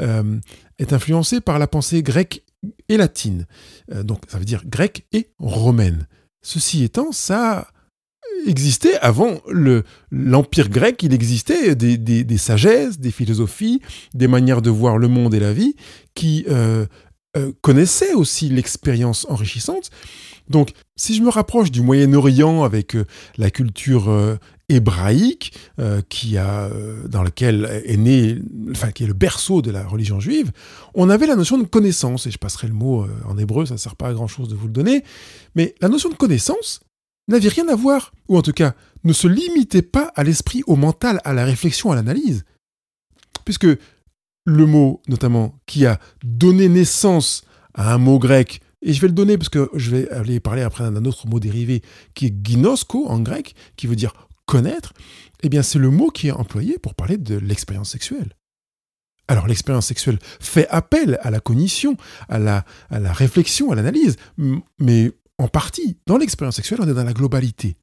euh, 0.00 0.40
est 0.78 0.94
influencé 0.94 1.42
par 1.42 1.58
la 1.58 1.66
pensée 1.66 2.02
grecque 2.02 2.42
et 2.88 2.96
latine. 2.96 3.46
donc 4.02 4.22
ça 4.28 4.38
veut 4.38 4.44
dire 4.46 4.62
grecque 4.66 5.06
et 5.12 5.30
romaine. 5.38 6.06
Ceci 6.42 6.84
étant, 6.84 7.12
ça 7.12 7.68
existait 8.46 8.98
avant 9.00 9.40
l'Empire 10.10 10.68
grec, 10.68 11.02
il 11.02 11.12
existait 11.12 11.74
des, 11.74 12.38
sagesses, 12.38 12.98
des 12.98 13.10
philosophies, 13.10 13.80
des 14.14 14.28
manières 14.28 14.62
de 14.62 14.70
voir 14.70 14.98
le 14.98 15.08
monde 15.08 15.34
et 15.34 15.40
la 15.40 15.52
vie 15.52 15.76
qui 16.14 16.44
euh, 16.48 16.86
euh, 17.36 17.52
connaissaient 17.60 18.14
aussi 18.14 18.48
l'expérience 18.48 19.26
enrichissante. 19.28 19.90
Donc, 20.50 20.72
si 20.96 21.14
je 21.14 21.22
me 21.22 21.30
rapproche 21.30 21.70
du 21.70 21.80
Moyen-Orient 21.80 22.62
avec 22.62 22.94
euh, 22.94 23.06
la 23.38 23.50
culture 23.50 24.10
hébraïque, 24.68 25.54
qui 26.08 26.36
a, 26.38 26.70
dans 27.08 27.22
laquelle 27.22 27.82
est 27.86 27.96
né, 27.96 28.38
enfin, 28.70 28.92
qui 28.92 29.02
est 29.02 29.06
le 29.06 29.14
berceau 29.14 29.62
de 29.62 29.70
la 29.70 29.84
religion 29.84 30.20
juive, 30.20 30.52
on 30.94 31.10
avait 31.10 31.26
la 31.26 31.34
notion 31.34 31.58
de 31.58 31.64
connaissance, 31.64 32.26
et 32.26 32.30
je 32.30 32.38
passerai 32.38 32.68
le 32.68 32.74
mot 32.74 33.04
en 33.26 33.36
hébreu, 33.36 33.66
ça 33.66 33.74
ne 33.74 33.78
sert 33.78 33.96
pas 33.96 34.08
à 34.08 34.12
grand 34.12 34.28
chose 34.28 34.48
de 34.48 34.54
vous 34.54 34.68
le 34.68 34.72
donner, 34.72 35.02
mais 35.56 35.74
la 35.80 35.88
notion 35.88 36.08
de 36.08 36.14
connaissance 36.14 36.80
n'avait 37.26 37.48
rien 37.48 37.66
à 37.68 37.74
voir, 37.74 38.12
ou 38.28 38.36
en 38.36 38.42
tout 38.42 38.52
cas 38.52 38.74
ne 39.04 39.12
se 39.12 39.26
limitait 39.26 39.82
pas 39.82 40.12
à 40.14 40.22
l'esprit, 40.22 40.62
au 40.66 40.76
mental, 40.76 41.20
à 41.24 41.32
la 41.32 41.44
réflexion, 41.44 41.90
à 41.90 41.94
l'analyse. 41.94 42.44
Puisque 43.44 43.66
le 44.46 44.66
mot, 44.66 45.00
notamment, 45.08 45.58
qui 45.66 45.86
a 45.86 45.98
donné 46.24 46.68
naissance 46.68 47.42
à 47.74 47.94
un 47.94 47.98
mot 47.98 48.18
grec, 48.18 48.60
et 48.82 48.92
je 48.92 49.00
vais 49.00 49.08
le 49.08 49.14
donner 49.14 49.36
parce 49.36 49.48
que 49.48 49.68
je 49.74 49.90
vais 49.90 50.10
aller 50.10 50.40
parler 50.40 50.62
après 50.62 50.84
d'un 50.90 51.04
autre 51.04 51.26
mot 51.26 51.40
dérivé 51.40 51.82
qui 52.14 52.26
est 52.26 52.34
ginosko 52.42 53.06
en 53.06 53.20
grec, 53.20 53.54
qui 53.76 53.86
veut 53.86 53.96
dire 53.96 54.12
connaître, 54.46 54.92
eh 55.42 55.48
bien 55.48 55.62
c'est 55.62 55.78
le 55.78 55.90
mot 55.90 56.10
qui 56.10 56.28
est 56.28 56.32
employé 56.32 56.78
pour 56.78 56.94
parler 56.94 57.16
de 57.16 57.36
l'expérience 57.36 57.90
sexuelle. 57.90 58.34
Alors 59.28 59.46
l'expérience 59.46 59.86
sexuelle 59.86 60.18
fait 60.40 60.66
appel 60.68 61.18
à 61.22 61.30
la 61.30 61.38
cognition, 61.38 61.96
à 62.28 62.38
la, 62.38 62.64
à 62.88 62.98
la 62.98 63.12
réflexion, 63.12 63.70
à 63.70 63.76
l'analyse, 63.76 64.16
mais 64.78 65.12
en 65.38 65.48
partie, 65.48 65.96
dans 66.06 66.18
l'expérience 66.18 66.56
sexuelle, 66.56 66.80
on 66.82 66.88
est 66.88 66.94
dans 66.94 67.04
la 67.04 67.12
globalité. 67.12 67.76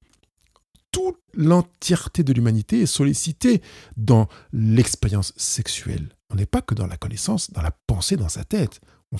Toute 0.91 1.17
l'entièreté 1.33 2.23
de 2.23 2.33
l'humanité 2.33 2.81
est 2.81 2.85
sollicitée 2.85 3.61
dans 3.95 4.27
l'expérience 4.51 5.33
sexuelle. 5.37 6.09
On 6.29 6.35
n'est 6.35 6.45
pas 6.45 6.61
que 6.61 6.75
dans 6.75 6.87
la 6.87 6.97
connaissance, 6.97 7.51
dans 7.51 7.61
la 7.61 7.71
pensée, 7.71 8.17
dans 8.17 8.29
sa 8.29 8.43
tête. 8.43 8.81
On 9.11 9.17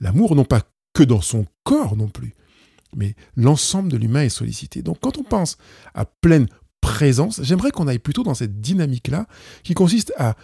l'amour 0.00 0.34
non 0.34 0.44
pas 0.44 0.62
que 0.94 1.02
dans 1.02 1.20
son 1.20 1.46
corps 1.64 1.96
non 1.96 2.08
plus, 2.08 2.34
mais 2.96 3.14
l'ensemble 3.36 3.90
de 3.90 3.96
l'humain 3.96 4.22
est 4.22 4.28
sollicité. 4.28 4.82
Donc 4.82 5.00
quand 5.00 5.18
on 5.18 5.22
pense 5.22 5.58
à 5.94 6.04
pleine 6.04 6.46
présence. 6.84 7.40
J'aimerais 7.42 7.70
qu'on 7.70 7.88
aille 7.88 7.98
plutôt 7.98 8.22
dans 8.22 8.34
cette 8.34 8.60
dynamique-là, 8.60 9.26
qui 9.62 9.72
consiste 9.72 10.12
à 10.18 10.36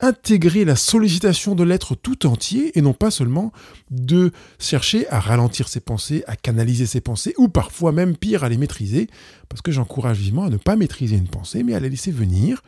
intégrer 0.00 0.64
la 0.64 0.74
sollicitation 0.74 1.54
de 1.54 1.62
l'être 1.62 1.94
tout 1.94 2.26
entier 2.26 2.76
et 2.76 2.82
non 2.82 2.92
pas 2.92 3.12
seulement 3.12 3.52
de 3.92 4.32
chercher 4.58 5.08
à 5.08 5.20
ralentir 5.20 5.68
ses 5.68 5.78
pensées, 5.78 6.24
à 6.26 6.34
canaliser 6.34 6.86
ses 6.86 7.00
pensées 7.00 7.34
ou 7.38 7.48
parfois 7.48 7.92
même 7.92 8.16
pire 8.16 8.42
à 8.42 8.48
les 8.48 8.56
maîtriser 8.56 9.06
parce 9.48 9.62
que 9.62 9.70
j'encourage 9.70 10.18
vivement 10.18 10.42
à 10.42 10.50
ne 10.50 10.56
pas 10.56 10.74
maîtriser 10.74 11.16
une 11.16 11.28
pensée 11.28 11.62
mais 11.62 11.74
à 11.74 11.80
la 11.80 11.88
laisser 11.88 12.10
venir, 12.10 12.64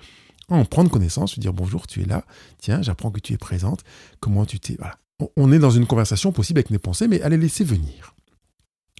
en 0.49 0.65
prendre 0.65 0.91
connaissance, 0.91 1.35
lui 1.35 1.41
dire 1.41 1.53
bonjour, 1.53 1.87
tu 1.87 2.03
es 2.03 2.05
là, 2.05 2.25
tiens, 2.59 2.83
j'apprends 2.83 3.11
que 3.11 3.21
tu 3.21 3.33
es 3.33 3.39
présente, 3.39 3.83
comment 4.21 4.45
tu 4.45 4.61
t'es 4.61 4.77
voilà. 4.79 4.97
On 5.37 5.53
est 5.53 5.59
dans 5.59 5.71
une 5.71 5.87
conversation 5.87 6.33
possible 6.33 6.59
avec 6.59 6.71
mes 6.71 6.79
pensées 6.79 7.09
mais 7.09 7.23
à 7.23 7.29
les 7.29 7.37
laisser 7.37 7.65
venir. 7.65 8.15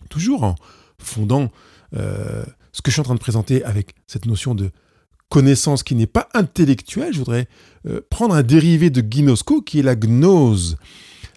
Toujours 0.09 0.45
en 0.45 0.55
fondant 0.99 1.51
euh, 1.95 2.45
ce 2.73 2.83
que 2.83 2.91
je 2.91 2.95
suis 2.95 3.01
en 3.01 3.05
train 3.05 3.15
de 3.15 3.21
présenter 3.21 3.65
avec 3.65 3.95
cette 4.07 4.27
notion 4.27 4.55
de 4.55 4.71
connaissance 5.29 5.83
qui 5.83 5.95
n'est 5.95 6.07
pas 6.07 6.29
intellectuelle, 6.35 7.13
je 7.13 7.19
voudrais 7.19 7.49
euh, 7.87 8.01
prendre 8.11 8.35
un 8.35 8.43
dérivé 8.43 8.91
de 8.91 9.01
gnosco 9.01 9.63
qui 9.63 9.81
est 9.81 9.83
la 9.83 9.97
gnose. 9.97 10.77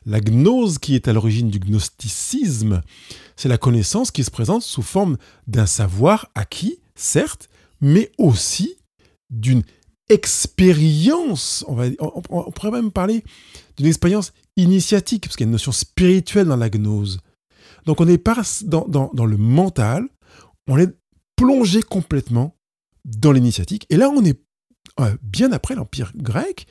La 0.05 0.21
gnose 0.21 0.77
qui 0.77 0.95
est 0.95 1.07
à 1.07 1.13
l'origine 1.13 1.49
du 1.49 1.59
gnosticisme, 1.59 2.81
c'est 3.35 3.49
la 3.49 3.57
connaissance 3.57 4.11
qui 4.11 4.23
se 4.23 4.31
présente 4.31 4.61
sous 4.61 4.81
forme 4.81 5.17
d'un 5.47 5.65
savoir 5.65 6.29
acquis, 6.33 6.79
certes, 6.95 7.49
mais 7.81 8.11
aussi 8.17 8.75
d'une 9.29 9.63
expérience, 10.09 11.65
on, 11.67 12.51
pourrait 12.51 12.71
même 12.71 12.91
parler 12.91 13.23
d'une 13.77 13.87
expérience 13.87 14.33
initiatique, 14.55 15.23
parce 15.23 15.35
qu'il 15.35 15.45
y 15.45 15.47
a 15.47 15.49
une 15.49 15.53
notion 15.53 15.71
spirituelle 15.71 16.47
dans 16.47 16.57
la 16.57 16.69
gnose. 16.69 17.19
Donc 17.85 18.01
on 18.01 18.07
est 18.07 18.17
pas 18.17 18.41
dans, 18.63 19.25
le 19.25 19.37
mental, 19.37 20.07
on 20.67 20.77
est 20.77 20.95
plongé 21.35 21.81
complètement 21.81 22.55
dans 23.05 23.31
l'initiatique. 23.31 23.85
Et 23.89 23.97
là, 23.97 24.09
on 24.09 24.23
est 24.25 24.39
euh, 24.99 25.15
bien 25.21 25.51
après 25.51 25.75
l'Empire 25.75 26.11
grec, 26.15 26.67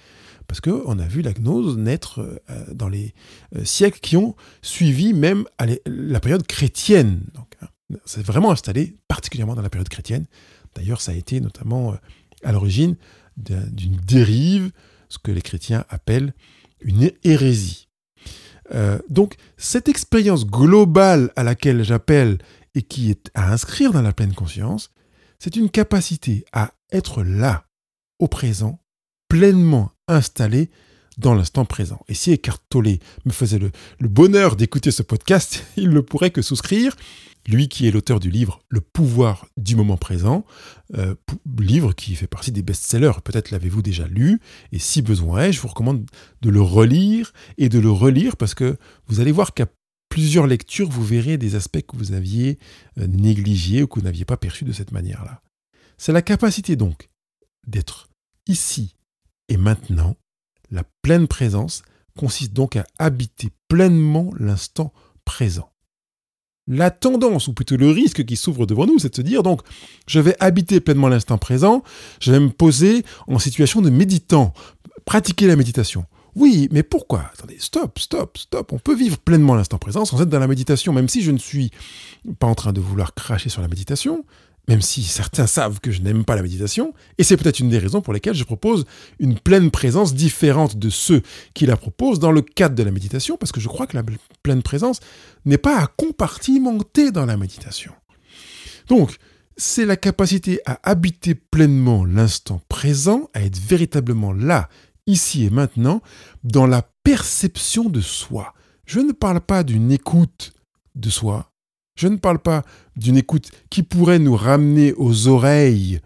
parce 0.47 0.61
qu'on 0.61 0.99
a 0.99 1.07
vu 1.07 1.23
la 1.23 1.33
gnose 1.33 1.76
naître 1.76 2.21
euh, 2.50 2.64
dans 2.73 2.88
les 2.88 3.14
euh, 3.55 3.64
siècles 3.64 4.00
qui 4.00 4.16
ont 4.16 4.35
suivi 4.62 5.12
même 5.12 5.45
la 5.87 6.21
période 6.21 6.47
chrétienne. 6.47 7.23
Donc, 7.35 7.57
hein, 7.62 7.69
c'est 8.05 8.25
vraiment 8.25 8.50
installé 8.50 8.97
particulièrement 9.09 9.55
dans 9.55 9.62
la 9.62 9.71
période 9.71 9.88
chrétienne. 9.88 10.26
D'ailleurs, 10.75 11.00
ça 11.00 11.12
a 11.12 11.14
été 11.14 11.40
notamment 11.40 11.97
à 12.45 12.52
l'origine 12.52 12.97
d'une 13.37 13.97
dérive, 13.97 14.71
ce 15.09 15.19
que 15.19 15.31
les 15.31 15.43
chrétiens 15.43 15.85
appellent 15.88 16.35
une 16.81 17.11
hérésie. 17.25 17.88
donc, 19.09 19.37
cette 19.57 19.88
expérience 19.88 20.47
globale 20.47 21.31
à 21.37 21.43
laquelle 21.43 21.85
j'appelle 21.85 22.38
et 22.75 22.83
qui 22.83 23.11
est 23.11 23.31
à 23.35 23.52
inscrire 23.52 23.93
dans 23.93 24.02
la 24.02 24.12
pleine 24.12 24.35
conscience, 24.35 24.90
c'est 25.38 25.57
une 25.57 25.71
capacité 25.71 26.45
à 26.52 26.73
être 26.93 27.23
là, 27.23 27.66
au 28.19 28.28
présent, 28.28 28.81
pleinement 29.28 29.93
installé 30.09 30.71
dans 31.16 31.35
l'instant 31.35 31.64
présent. 31.64 32.00
Et 32.08 32.14
si 32.14 32.32
Eckhart 32.32 32.61
Tolle 32.68 32.99
me 33.25 33.32
faisait 33.32 33.58
le, 33.58 33.70
bonheur 34.08 34.56
d'écouter 34.56 34.90
ce 34.90 35.02
podcast, 35.02 35.64
il 35.76 35.90
ne 35.90 36.00
pourrait 36.00 36.30
que 36.30 36.42
souscrire. 36.42 36.96
Lui 37.49 37.68
qui 37.68 37.87
est 37.87 37.92
l'auteur 37.92 38.18
du 38.18 38.28
livre 38.28 38.61
Le 38.68 38.80
pouvoir 38.80 39.46
du 39.56 39.76
moment 39.76 39.96
présent, 39.96 40.44
euh, 40.96 41.14
livre 41.61 41.92
qui 41.92 42.16
fait 42.16 42.26
partie 42.26 42.50
des 42.50 42.62
best-sellers, 42.62 43.20
peut-être 43.23 43.52
l'avez-vous 43.52 43.82
déjà 43.82 44.08
lu, 44.08 44.40
et 44.73 44.80
si 44.80 45.00
besoin 45.00 45.42
est, 45.42 45.52
je 45.52 45.61
vous 45.61 45.68
recommande 45.68 46.04
de 46.42 46.50
le 46.50 46.61
relire 46.61 47.32
et 47.56 47.68
de 47.68 47.78
le 47.78 47.90
relire 47.90 48.37
parce 48.37 48.54
que 48.54 48.76
vous 49.06 49.20
allez 49.20 49.30
voir 49.30 49.54
qu'à 49.54 49.66
plusieurs 50.08 50.49
lectures, 50.49 50.88
vous 50.88 51.04
verrez 51.04 51.38
des 51.38 51.54
aspects 51.54 51.82
que 51.82 51.96
vous 51.96 52.12
aviez 52.12 52.58
euh, 52.99 53.06
négligés 53.06 53.85
ou 53.85 53.87
que 53.87 54.00
vous 54.00 54.06
n'aviez 54.06 54.25
pas 54.25 54.37
perçus 54.37 54.64
de 54.64 54.73
cette 54.73 54.90
manière-là. 54.90 55.40
C'est 55.99 56.12
la 56.12 56.23
capacité 56.23 56.75
donc 56.75 57.08
d'être 57.66 58.08
ici 58.49 58.96
et 59.49 59.56
maintenant. 59.56 60.16
La 60.70 60.82
pleine 61.02 61.28
présence 61.28 61.82
consiste 62.16 62.52
donc 62.52 62.76
à 62.76 62.87
habiter 62.99 63.50
pleinement 63.68 64.30
l'instant 64.38 64.92
présent. 65.25 65.70
La 66.68 66.90
tendance, 66.90 67.46
ou 67.46 67.52
plutôt 67.52 67.76
le 67.76 67.90
risque 67.90 68.25
qui 68.25 68.35
s'ouvre 68.35 68.66
devant 68.66 68.87
nous, 68.87 68.99
c'est 68.99 69.11
de 69.11 69.14
se 69.14 69.23
dire 69.23 69.44
donc, 69.44 69.61
je 70.08 70.18
vais 70.18 70.35
habiter 70.40 70.80
pleinement 70.80 71.08
l'instant 71.08 71.38
présent, 71.38 71.85
je 72.20 72.32
vais 72.32 72.40
me 72.40 72.50
poser 72.50 73.04
en 73.28 73.38
situation 73.38 73.82
de 73.82 73.90
méditant, 73.90 74.52
pratiquer 75.04 75.46
la 75.46 75.54
méditation. 75.54 76.04
Oui, 76.35 76.68
mais 76.70 76.82
pourquoi? 76.82 77.30
Attendez, 77.32 77.56
stop, 77.61 77.99
stop, 77.99 78.37
stop. 78.37 78.73
On 78.73 78.78
peut 78.78 78.94
vivre 78.94 79.16
pleinement 79.16 79.54
l'instant 79.54 79.78
présent 79.78 80.04
sans 80.04 80.20
être 80.20 80.28
dans 80.28 80.38
la 80.38 80.49
méditation, 80.49 80.92
même 80.92 81.08
si 81.08 81.23
je 81.23 81.30
ne 81.30 81.38
suis 81.38 81.70
pas 82.38 82.46
en 82.46 82.54
train 82.54 82.73
de 82.73 82.80
vouloir 82.80 83.14
cracher 83.14 83.49
sur 83.49 83.62
la 83.62 83.68
méditation, 83.68 84.25
même 84.68 84.82
si 84.82 85.02
certains 85.02 85.46
savent 85.46 85.80
que 85.80 85.90
je 85.90 86.02
n'aime 86.02 86.25
pas 86.25 86.35
la 86.35 86.42
méditation, 86.42 86.92
et 87.18 87.25
c'est 87.25 87.37
peut-être 87.37 87.61
une 87.61 87.68
des 87.68 87.78
raisons 87.78 88.00
pour 88.00 88.12
lesquelles 88.12 88.35
je 88.35 88.44
propose 88.44 88.85
une 89.18 89.38
pleine 89.38 89.70
présence 89.70 90.14
différente 90.14 90.76
de 90.76 90.90
ceux 90.90 91.23
qui 91.54 91.66
la 91.66 91.76
proposent 91.76 92.18
dans 92.18 92.32
le 92.32 92.42
cadre 92.42 92.75
de 92.75 92.82
la 92.82 92.90
méditation, 92.90 93.37
parce 93.37 93.52
que 93.52 93.61
je 93.61 93.68
crois 93.68 93.87
que 93.87 93.96
la 93.96 94.04
pleine 94.42 94.62
présence 94.62 95.00
n'est 95.44 95.58
pas 95.58 95.78
à 95.78 95.87
compartimenter 95.87 97.12
dans 97.12 97.26
la 97.26 97.37
méditation. 97.37 97.92
Donc, 98.88 99.16
c'est 99.56 99.87
la 99.87 99.96
capacité 99.96 100.61
à 100.66 100.78
habiter 100.82 101.35
pleinement 101.35 102.04
l'instant 102.04 102.61
présent, 102.68 103.30
à 103.32 103.42
être 103.42 103.58
véritablement 103.58 104.32
là 104.32 104.68
ici 105.06 105.44
et 105.44 105.50
maintenant, 105.50 106.02
dans 106.44 106.66
la 106.66 106.82
perception 107.04 107.88
de 107.88 108.00
soi. 108.00 108.54
Je 108.85 109.00
ne 109.00 109.12
parle 109.12 109.40
pas 109.40 109.62
d'une 109.62 109.92
écoute 109.92 110.52
de 110.94 111.11
soi. 111.11 111.52
Je 111.97 112.09
ne 112.09 112.17
parle 112.17 112.38
pas 112.38 112.62
d'une 112.97 113.17
écoute 113.17 113.50
qui 113.71 113.83
pourrait 113.83 114.19
nous 114.19 114.37
ramener 114.37 114.93
aux 114.95 115.29
oreilles, 115.29 116.00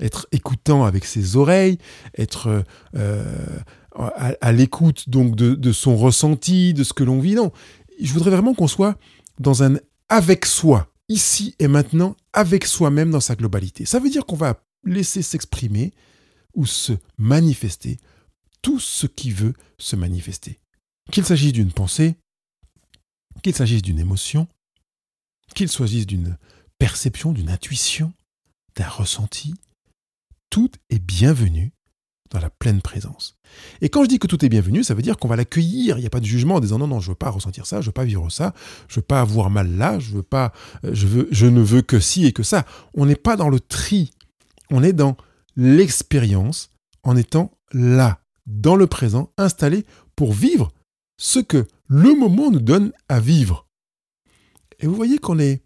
être 0.00 0.26
écoutant 0.32 0.84
avec 0.84 1.04
ses 1.04 1.36
oreilles, 1.36 1.78
être 2.18 2.64
euh, 2.96 3.58
à, 3.94 4.52
l'écoute 4.52 5.08
donc 5.08 5.36
de, 5.36 5.54
de, 5.54 5.72
son 5.72 5.96
ressenti, 5.96 6.74
de 6.74 6.84
ce 6.84 6.92
que 6.92 7.04
l'on 7.04 7.20
vit. 7.20 7.34
Non, 7.34 7.52
je 8.00 8.12
voudrais 8.12 8.30
vraiment 8.30 8.54
qu'on 8.54 8.68
soit 8.68 8.98
dans 9.38 9.62
un 9.62 9.76
avec 10.08 10.46
soi, 10.46 10.88
ici 11.08 11.54
et 11.58 11.68
maintenant, 11.68 12.16
avec 12.32 12.64
soi-même 12.64 13.10
dans 13.10 13.20
sa 13.20 13.36
globalité. 13.36 13.84
Ça 13.84 13.98
veut 13.98 14.10
dire 14.10 14.26
qu'on 14.26 14.36
va 14.36 14.62
laisser 14.84 15.22
s'exprimer 15.22 15.92
ou 16.54 16.66
se 16.66 16.92
manifester 17.18 17.98
tout 18.62 18.80
ce 18.80 19.06
qui 19.06 19.30
veut 19.30 19.54
se 19.78 19.94
manifester. 19.94 20.58
Qu'il 21.12 21.24
s'agisse 21.24 21.52
d'une 21.52 21.70
pensée, 21.70 22.16
qu'il 23.42 23.54
s'agisse 23.54 23.82
d'une 23.82 24.00
émotion, 24.00 24.48
qu'il 25.54 25.68
s'agisse 25.68 26.06
d'une 26.06 26.36
perception, 26.78 27.32
d'une 27.32 27.50
intuition, 27.50 28.12
d'un 28.76 28.88
ressenti, 28.88 29.54
tout 30.50 30.70
est 30.90 30.98
bienvenu 30.98 31.72
dans 32.30 32.40
la 32.40 32.50
pleine 32.50 32.82
présence. 32.82 33.38
Et 33.80 33.88
quand 33.88 34.02
je 34.02 34.08
dis 34.08 34.18
que 34.18 34.26
tout 34.26 34.44
est 34.44 34.48
bienvenu, 34.48 34.82
ça 34.82 34.94
veut 34.94 35.02
dire 35.02 35.16
qu'on 35.16 35.28
va 35.28 35.36
l'accueillir. 35.36 35.96
Il 35.98 36.00
n'y 36.00 36.06
a 36.06 36.10
pas 36.10 36.20
de 36.20 36.26
jugement 36.26 36.56
en 36.56 36.60
disant 36.60 36.78
non, 36.78 36.86
non, 36.86 37.00
je 37.00 37.06
ne 37.06 37.12
veux 37.12 37.16
pas 37.16 37.30
ressentir 37.30 37.66
ça, 37.66 37.76
je 37.76 37.82
ne 37.82 37.86
veux 37.86 37.92
pas 37.92 38.04
vivre 38.04 38.30
ça, 38.30 38.52
je 38.88 38.94
ne 38.94 38.96
veux 38.96 39.06
pas 39.06 39.20
avoir 39.20 39.50
mal 39.50 39.76
là, 39.76 39.98
je, 39.98 40.12
veux 40.12 40.22
pas, 40.22 40.52
euh, 40.84 40.90
veux, 40.92 41.28
je 41.30 41.46
ne 41.46 41.60
veux 41.60 41.82
que 41.82 42.00
ci 42.00 42.26
et 42.26 42.32
que 42.32 42.42
ça. 42.42 42.64
On 42.94 43.06
n'est 43.06 43.16
pas 43.16 43.36
dans 43.36 43.48
le 43.48 43.60
tri, 43.60 44.10
on 44.70 44.82
est 44.82 44.92
dans 44.92 45.16
l'expérience 45.56 46.70
en 47.02 47.16
étant 47.16 47.52
là, 47.72 48.20
dans 48.46 48.76
le 48.76 48.86
présent, 48.86 49.30
installé 49.38 49.86
pour 50.16 50.32
vivre 50.32 50.72
ce 51.18 51.38
que 51.38 51.66
le 51.86 52.14
moment 52.14 52.50
nous 52.50 52.60
donne 52.60 52.92
à 53.08 53.20
vivre. 53.20 53.65
Et 54.80 54.86
vous 54.86 54.94
voyez 54.94 55.18
qu'on 55.18 55.38
est 55.38 55.62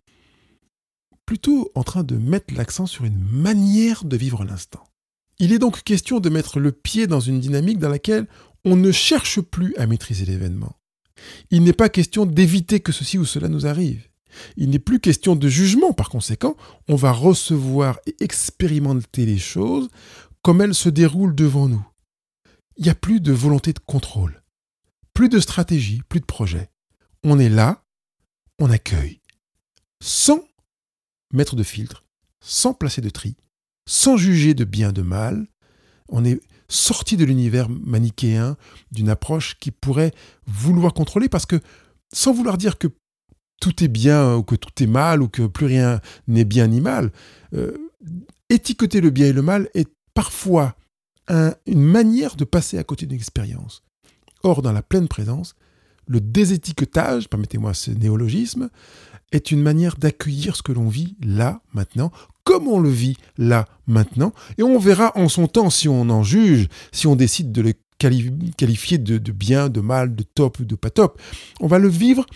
plutôt 1.27 1.71
en 1.75 1.83
train 1.83 2.03
de 2.03 2.17
mettre 2.17 2.55
l'accent 2.55 2.87
sur 2.87 3.05
une 3.05 3.19
manière 3.19 4.05
de 4.05 4.17
vivre 4.17 4.45
l'instant. 4.45 4.85
Il 5.39 5.53
est 5.53 5.59
donc 5.59 5.83
question 5.83 6.21
de 6.21 6.29
mettre 6.29 6.61
le 6.61 6.73
pied 6.73 7.07
dans 7.07 7.21
une 7.21 7.41
dynamique 7.41 7.79
dans 7.79 7.89
laquelle 7.89 8.27
on 8.65 8.77
ne 8.77 8.93
cherche 8.93 9.41
plus 9.41 9.75
à 9.77 9.87
maîtriser 9.87 10.25
l'événement. 10.25 10.77
Il 11.51 11.63
n'est 11.63 11.73
pas 11.73 11.89
question 11.89 12.27
d'éviter 12.27 12.81
que 12.81 12.93
ceci 12.93 13.19
ou 13.19 13.25
cela 13.25 13.49
nous 13.49 13.67
arrive. 13.67 14.09
Il 14.57 14.71
n'est 14.71 14.79
plus 14.79 15.01
question 15.01 15.35
de 15.35 15.49
jugement, 15.49 15.93
par 15.93 16.09
conséquent, 16.09 16.57
on 16.89 16.95
va 16.95 17.13
recevoir 17.13 17.99
et 18.07 18.15
expérimenter 18.21 19.27
les 19.27 19.39
choses 19.39 19.89
comme 20.43 20.61
elles 20.61 20.75
se 20.75 20.89
déroulent 20.89 21.35
devant 21.35 21.69
nous 21.69 21.85
il 22.81 22.85
n'y 22.85 22.91
a 22.91 22.95
plus 22.95 23.21
de 23.21 23.31
volonté 23.31 23.75
de 23.75 23.79
contrôle, 23.79 24.43
plus 25.13 25.29
de 25.29 25.39
stratégie, 25.39 26.01
plus 26.09 26.21
de 26.21 26.25
projet. 26.25 26.71
On 27.23 27.39
est 27.39 27.51
là, 27.51 27.85
on 28.61 28.71
accueille, 28.71 29.21
sans 30.03 30.45
mettre 31.33 31.57
de 31.57 31.63
filtre, 31.63 32.05
sans 32.41 32.75
placer 32.75 33.01
de 33.01 33.11
tri, 33.11 33.37
sans 33.89 34.17
juger 34.17 34.55
de 34.55 34.65
bien, 34.65 34.93
de 34.93 35.03
mal. 35.03 35.49
On 36.09 36.25
est 36.25 36.41
sorti 36.69 37.17
de 37.17 37.25
l'univers 37.25 37.69
manichéen, 37.69 38.57
d'une 38.93 39.09
approche 39.09 39.59
qui 39.59 39.71
pourrait 39.71 40.13
vouloir 40.47 40.93
contrôler, 40.93 41.29
parce 41.29 41.47
que 41.47 41.61
sans 42.13 42.33
vouloir 42.33 42.59
dire 42.59 42.79
que 42.79 42.89
tout 43.61 43.83
est 43.83 43.89
bien 43.89 44.37
ou 44.37 44.43
que 44.43 44.55
tout 44.55 44.83
est 44.83 44.87
mal 44.87 45.23
ou 45.23 45.29
que 45.29 45.47
plus 45.47 45.67
rien 45.67 46.01
n'est 46.29 46.45
bien 46.45 46.69
ni 46.69 46.81
mal, 46.81 47.13
euh, 47.55 47.77
étiqueter 48.49 49.01
le 49.01 49.11
bien 49.11 49.27
et 49.27 49.33
le 49.33 49.43
mal 49.43 49.69
est 49.75 49.89
parfois 50.15 50.77
une 51.67 51.83
manière 51.83 52.35
de 52.35 52.45
passer 52.45 52.77
à 52.77 52.83
côté 52.83 53.07
d'une 53.07 53.17
expérience. 53.17 53.85
Or, 54.43 54.63
dans 54.63 54.73
la 54.73 54.83
pleine 54.83 55.07
présence, 55.07 55.55
le 56.11 56.21
désétiquetage, 56.21 57.29
permettez-moi 57.29 57.73
ce 57.73 57.93
néologisme, 57.93 58.69
est 59.31 59.53
une 59.53 59.63
manière 59.63 59.97
d'accueillir 59.97 60.57
ce 60.57 60.63
que 60.63 60.73
l'on 60.73 60.89
vit 60.89 61.17
là, 61.23 61.63
maintenant, 61.73 62.11
comme 62.43 62.67
on 62.67 62.81
le 62.81 62.91
vit 62.91 63.17
là, 63.39 63.67
maintenant, 63.87 64.33
et 64.59 64.65
on 64.65 64.77
verra 64.77 65.13
en 65.15 65.29
son 65.29 65.47
temps 65.47 65.71
si 65.71 65.89
on 65.89 66.11
en 66.11 66.25
juge, 66.25 66.67
si 66.91 67.07
on 67.07 67.15
décide 67.15 67.53
de 67.53 67.63
le 67.63 67.75
qualifier 67.99 68.99
de, 68.99 69.19
bien, 69.31 69.69
de 69.69 69.81
mal, 69.81 70.17
de 70.17 70.25
top 70.25 70.59
ou 70.59 70.65
de 70.65 70.75
pas 70.75 70.91
top. 70.91 71.21
On 71.61 71.69
va 71.69 71.79
le 71.79 71.89
vivre 71.89 72.27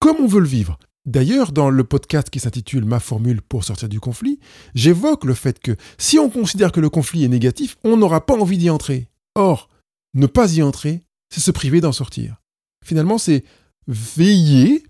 comme 0.00 0.16
on 0.18 0.26
veut 0.26 0.40
le 0.40 0.48
vivre. 0.48 0.76
D'ailleurs, 1.06 1.52
dans 1.52 1.70
le 1.70 1.84
podcast 1.84 2.30
qui 2.30 2.40
s'intitule 2.40 2.84
Ma 2.84 2.98
formule 2.98 3.42
pour 3.42 3.62
sortir 3.62 3.88
du 3.88 4.00
conflit, 4.00 4.40
j'évoque 4.74 5.24
le 5.24 5.34
fait 5.34 5.60
que 5.60 5.76
si 5.98 6.18
on 6.18 6.30
considère 6.30 6.72
que 6.72 6.80
le 6.80 6.90
conflit 6.90 7.22
est 7.22 7.28
négatif, 7.28 7.76
on 7.84 7.96
n'aura 7.96 8.26
pas 8.26 8.34
envie 8.34 8.58
d'y 8.58 8.70
entrer. 8.70 9.08
Or, 9.36 9.68
ne 10.14 10.26
pas 10.26 10.52
y 10.54 10.62
entrer, 10.62 11.02
c'est 11.28 11.40
se 11.40 11.52
priver 11.52 11.80
d'en 11.80 11.92
sortir. 11.92 12.40
Finalement, 12.84 13.18
c'est 13.18 13.44
veiller 13.88 14.84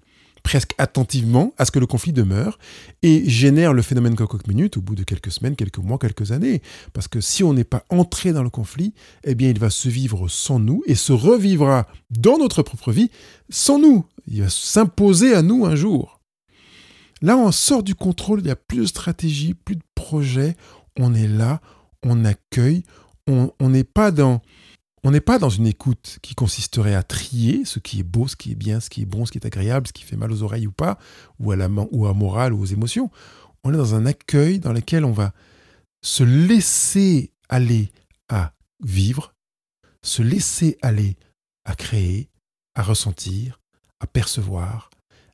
presque 0.45 0.75
attentivement 0.77 1.55
à 1.57 1.65
ce 1.65 1.71
que 1.73 1.79
le 1.79 1.87
conflit 1.87 2.13
demeure 2.13 2.59
et 3.03 3.29
génère 3.29 3.73
le 3.73 3.83
phénomène 3.83 4.15
coq 4.15 4.47
minute 4.47 4.77
au 4.77 4.83
bout 4.83 4.95
de 4.95 5.03
quelques 5.03 5.33
semaines, 5.33 5.57
quelques 5.57 5.79
mois, 5.79 5.99
quelques 5.99 6.31
années. 6.33 6.61
Parce 6.93 7.09
que 7.09 7.21
si 7.21 7.43
on 7.43 7.55
n'est 7.55 7.65
pas 7.65 7.85
entré 7.89 8.33
dans 8.33 8.43
le 8.43 8.51
conflit, 8.51 8.93
eh 9.25 9.35
bien 9.35 9.49
il 9.49 9.59
va 9.59 9.71
se 9.71 9.89
vivre 9.89 10.29
sans 10.29 10.59
nous 10.59 10.83
et 10.87 10.95
se 10.95 11.13
revivra 11.13 11.89
dans 12.11 12.39
notre 12.39 12.63
propre 12.63 12.93
vie 12.93 13.11
sans 13.49 13.79
nous. 13.79 14.05
Il 14.29 14.43
va 14.43 14.51
s'imposer 14.51 15.35
à 15.35 15.43
nous 15.43 15.65
un 15.65 15.75
jour. 15.75 16.21
Là, 17.23 17.39
on 17.39 17.51
sort 17.51 17.83
du 17.83 17.95
contrôle, 17.95 18.41
il 18.41 18.45
n'y 18.45 18.51
a 18.51 18.57
plus 18.57 18.81
de 18.81 18.87
stratégie, 18.87 19.55
plus 19.55 19.77
de 19.77 19.85
projet, 19.95 20.57
on 20.99 21.15
est 21.15 21.29
là, 21.29 21.63
on 22.03 22.23
accueille, 22.27 22.83
on 23.27 23.51
n'est 23.61 23.85
pas 23.85 24.11
dans 24.11 24.43
on 25.05 25.11
n'est 25.11 25.21
pas 25.21 25.39
dans 25.39 25.51
une 25.51 25.67
écoute 25.67 26.19
qui 26.23 26.35
consisterait 26.35 26.95
à 26.95 27.03
trier 27.03 27.67
ce 27.67 27.79
qui 27.79 28.01
est 28.01 28.05
beau, 28.05 28.27
ce 28.27 28.37
qui 28.37 28.53
est 28.53 28.57
bien, 28.57 28.81
ce 28.81 28.89
qui 28.89 29.03
est 29.03 29.07
bon, 29.07 29.27
ce 29.27 29.33
qui 29.33 29.39
est 29.39 29.47
agréable, 29.47 29.87
ce 29.87 29.93
qui 29.93 30.03
fait 30.03 30.17
mal 30.17 30.33
aux 30.33 30.43
oreilles 30.43 30.67
ou 30.67 30.73
pas, 30.73 30.99
ou 31.39 31.53
à 31.53 31.57
la 31.57 31.69
ou 31.69 32.07
à 32.07 32.15
morale 32.15 32.55
ou 32.55 32.63
aux 32.63 32.67
émotions. 32.67 33.11
On 33.65 33.73
est 33.73 33.77
dans 33.77 33.95
un 33.95 34.07
accueil 34.07 34.59
dans 34.59 34.73
lequel 34.73 35.05
on 35.05 35.13
va 35.13 35.33
se 36.03 36.25
laisser 36.25 37.33
aller 37.51 37.93
à 38.31 38.55
vivre, 38.83 39.35
se 40.03 40.23
laisser 40.23 40.79
aller 40.81 41.17
à 41.67 41.75
créer, 41.75 42.31
à 42.75 42.83
ressentir, 42.83 43.61
à 44.01 44.07
percevoir 44.07 44.89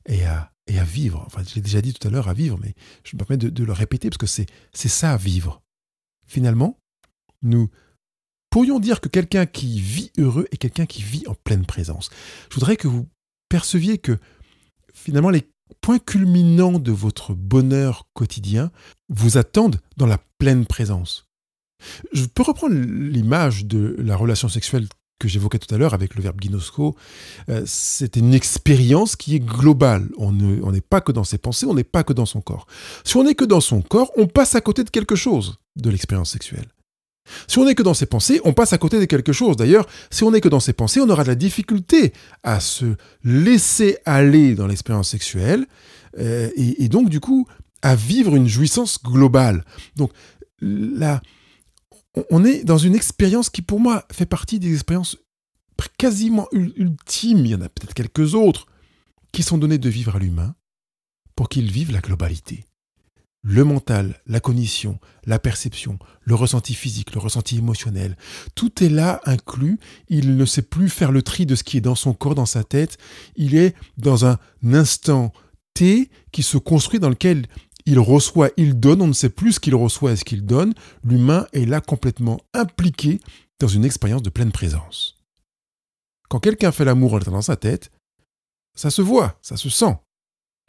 et 0.05 0.25
à, 0.25 0.51
à 0.67 0.83
vivre. 0.83 1.23
Enfin, 1.25 1.43
je 1.47 1.55
l'ai 1.55 1.61
déjà 1.61 1.81
dit 1.81 1.93
tout 1.93 2.05
à 2.07 2.11
l'heure, 2.11 2.27
à 2.27 2.33
vivre, 2.33 2.59
mais 2.61 2.73
je 3.03 3.15
me 3.15 3.23
permets 3.23 3.37
de, 3.37 3.63
le 3.63 3.73
répéter 3.73 4.09
parce 4.09 4.17
que 4.17 4.27
c'est 4.27 4.47
ça, 4.73 5.15
vivre. 5.17 5.61
Finalement, 6.27 6.77
nous 7.41 7.69
pourrions 8.51 8.79
dire 8.79 9.01
que 9.01 9.09
quelqu'un 9.09 9.47
qui 9.47 9.79
vit 9.79 10.11
heureux 10.19 10.45
est 10.51 10.57
quelqu'un 10.57 10.85
qui 10.85 11.01
vit 11.01 11.23
en 11.25 11.33
pleine 11.33 11.65
présence. 11.65 12.11
Je 12.49 12.55
voudrais 12.55 12.77
que 12.77 12.87
vous 12.87 13.07
perceviez 13.49 13.97
que 13.97 14.19
finalement 14.93 15.31
les 15.31 15.49
points 15.79 15.99
culminants 15.99 16.77
de 16.77 16.91
votre 16.91 17.33
bonheur 17.33 18.07
quotidien 18.13 18.71
vous 19.09 19.37
attendent 19.37 19.79
dans 19.97 20.05
la 20.05 20.19
pleine 20.37 20.65
présence. 20.65 21.25
Je 22.11 22.25
peux 22.25 22.43
reprendre 22.43 22.75
l'image 22.75 23.65
de 23.65 23.95
la 23.97 24.15
relation 24.15 24.49
sexuelle 24.49 24.87
que 25.17 25.27
j'évoquais 25.27 25.59
tout 25.59 25.73
à 25.73 25.77
l'heure 25.77 25.93
avec 25.93 26.15
le 26.15 26.21
verbe 26.21 26.41
ginosco. 26.41 26.95
Euh, 27.49 27.63
c'est 27.65 28.15
une 28.15 28.33
expérience 28.33 29.15
qui 29.15 29.35
est 29.35 29.39
globale. 29.39 30.09
On 30.17 30.31
n'est 30.31 30.81
pas 30.81 30.99
que 30.99 31.11
dans 31.11 31.23
ses 31.23 31.37
pensées, 31.37 31.65
on 31.67 31.73
n'est 31.73 31.83
pas 31.83 32.03
que 32.03 32.13
dans 32.13 32.25
son 32.25 32.41
corps. 32.41 32.67
Si 33.03 33.17
on 33.17 33.23
n'est 33.23 33.35
que 33.35 33.45
dans 33.45 33.61
son 33.61 33.81
corps, 33.81 34.11
on 34.17 34.27
passe 34.27 34.55
à 34.55 34.61
côté 34.61 34.83
de 34.83 34.89
quelque 34.89 35.15
chose 35.15 35.57
de 35.75 35.89
l'expérience 35.89 36.31
sexuelle. 36.31 36.67
Si 37.47 37.57
on 37.59 37.65
n'est 37.65 37.75
que 37.75 37.83
dans 37.83 37.93
ses 37.93 38.05
pensées, 38.05 38.41
on 38.43 38.53
passe 38.53 38.73
à 38.73 38.77
côté 38.77 38.99
de 38.99 39.05
quelque 39.05 39.33
chose. 39.33 39.55
D'ailleurs, 39.55 39.87
si 40.09 40.23
on 40.23 40.31
n'est 40.31 40.41
que 40.41 40.49
dans 40.49 40.59
ses 40.59 40.73
pensées, 40.73 41.01
on 41.01 41.09
aura 41.09 41.23
de 41.23 41.29
la 41.29 41.35
difficulté 41.35 42.13
à 42.43 42.59
se 42.59 42.85
laisser 43.23 43.97
aller 44.05 44.55
dans 44.55 44.67
l'expérience 44.67 45.09
sexuelle 45.09 45.65
euh, 46.19 46.49
et, 46.55 46.87
donc, 46.89 47.09
du 47.09 47.19
coup, 47.19 47.47
à 47.81 47.95
vivre 47.95 48.35
une 48.35 48.47
jouissance 48.47 49.01
globale. 49.01 49.63
Donc, 49.95 50.11
là, 50.61 51.21
on 52.29 52.43
est 52.43 52.63
dans 52.63 52.77
une 52.77 52.95
expérience 52.95 53.49
qui, 53.49 53.61
pour 53.61 53.79
moi, 53.79 54.05
fait 54.11 54.25
partie 54.25 54.59
des 54.59 54.73
expériences 54.73 55.17
quasiment 55.97 56.47
ultimes. 56.51 57.45
Il 57.45 57.51
y 57.51 57.55
en 57.55 57.61
a 57.61 57.69
peut-être 57.69 57.93
quelques 57.93 58.35
autres 58.35 58.67
qui 59.31 59.43
sont 59.43 59.57
données 59.57 59.77
de 59.77 59.89
vivre 59.89 60.15
à 60.15 60.19
l'humain 60.19 60.55
pour 61.35 61.49
qu'il 61.49 61.71
vive 61.71 61.91
la 61.91 62.01
globalité 62.01 62.65
le 63.43 63.63
mental, 63.63 64.21
la 64.27 64.39
cognition, 64.39 64.99
la 65.25 65.39
perception, 65.39 65.97
le 66.21 66.35
ressenti 66.35 66.73
physique, 66.73 67.13
le 67.13 67.19
ressenti 67.19 67.57
émotionnel, 67.57 68.15
tout 68.53 68.83
est 68.83 68.89
là 68.89 69.21
inclus. 69.25 69.79
Il 70.09 70.37
ne 70.37 70.45
sait 70.45 70.61
plus 70.61 70.89
faire 70.89 71.11
le 71.11 71.23
tri 71.23 71.45
de 71.45 71.55
ce 71.55 71.63
qui 71.63 71.77
est 71.77 71.81
dans 71.81 71.95
son 71.95 72.13
corps, 72.13 72.35
dans 72.35 72.45
sa 72.45 72.63
tête. 72.63 72.97
Il 73.35 73.55
est 73.55 73.75
dans 73.97 74.25
un 74.25 74.37
instant 74.63 75.33
T 75.73 76.09
qui 76.31 76.43
se 76.43 76.57
construit 76.57 76.99
dans 76.99 77.09
lequel 77.09 77.47
il 77.85 77.97
reçoit, 77.97 78.51
il 78.57 78.79
donne, 78.79 79.01
on 79.01 79.07
ne 79.07 79.13
sait 79.13 79.29
plus 79.29 79.53
ce 79.53 79.59
qu'il 79.59 79.73
reçoit 79.73 80.11
et 80.11 80.15
ce 80.15 80.23
qu'il 80.23 80.45
donne. 80.45 80.73
L'humain 81.03 81.47
est 81.53 81.65
là 81.65 81.81
complètement 81.81 82.39
impliqué 82.53 83.19
dans 83.59 83.67
une 83.67 83.85
expérience 83.85 84.21
de 84.21 84.29
pleine 84.29 84.51
présence. 84.51 85.17
Quand 86.29 86.39
quelqu'un 86.39 86.71
fait 86.71 86.85
l'amour 86.85 87.13
en 87.13 87.19
étant 87.19 87.31
dans 87.31 87.41
sa 87.41 87.55
tête, 87.55 87.91
ça 88.75 88.91
se 88.91 89.01
voit, 89.01 89.37
ça 89.41 89.57
se 89.57 89.69
sent 89.69 89.97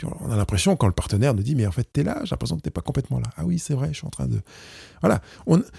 on 0.05 0.31
a 0.31 0.37
l'impression, 0.37 0.77
quand 0.77 0.87
le 0.87 0.93
partenaire 0.93 1.35
nous 1.35 1.43
dit, 1.43 1.55
mais 1.55 1.67
en 1.67 1.73
fait, 1.73 1.89
t'es 1.93 2.03
là, 2.03 2.21
j'ai 2.25 2.31
l'impression 2.31 2.57
que 2.57 2.63
t'es 2.63 2.71
pas 2.71 2.81
complètement 2.81 3.19
là. 3.19 3.31
Ah 3.37 3.45
oui, 3.45 3.59
c'est 3.59 3.75
vrai, 3.75 3.89
je 3.93 3.99
suis 3.99 4.07
en 4.07 4.11
train 4.11 4.27
de. 4.27 4.41
Voilà. 5.01 5.21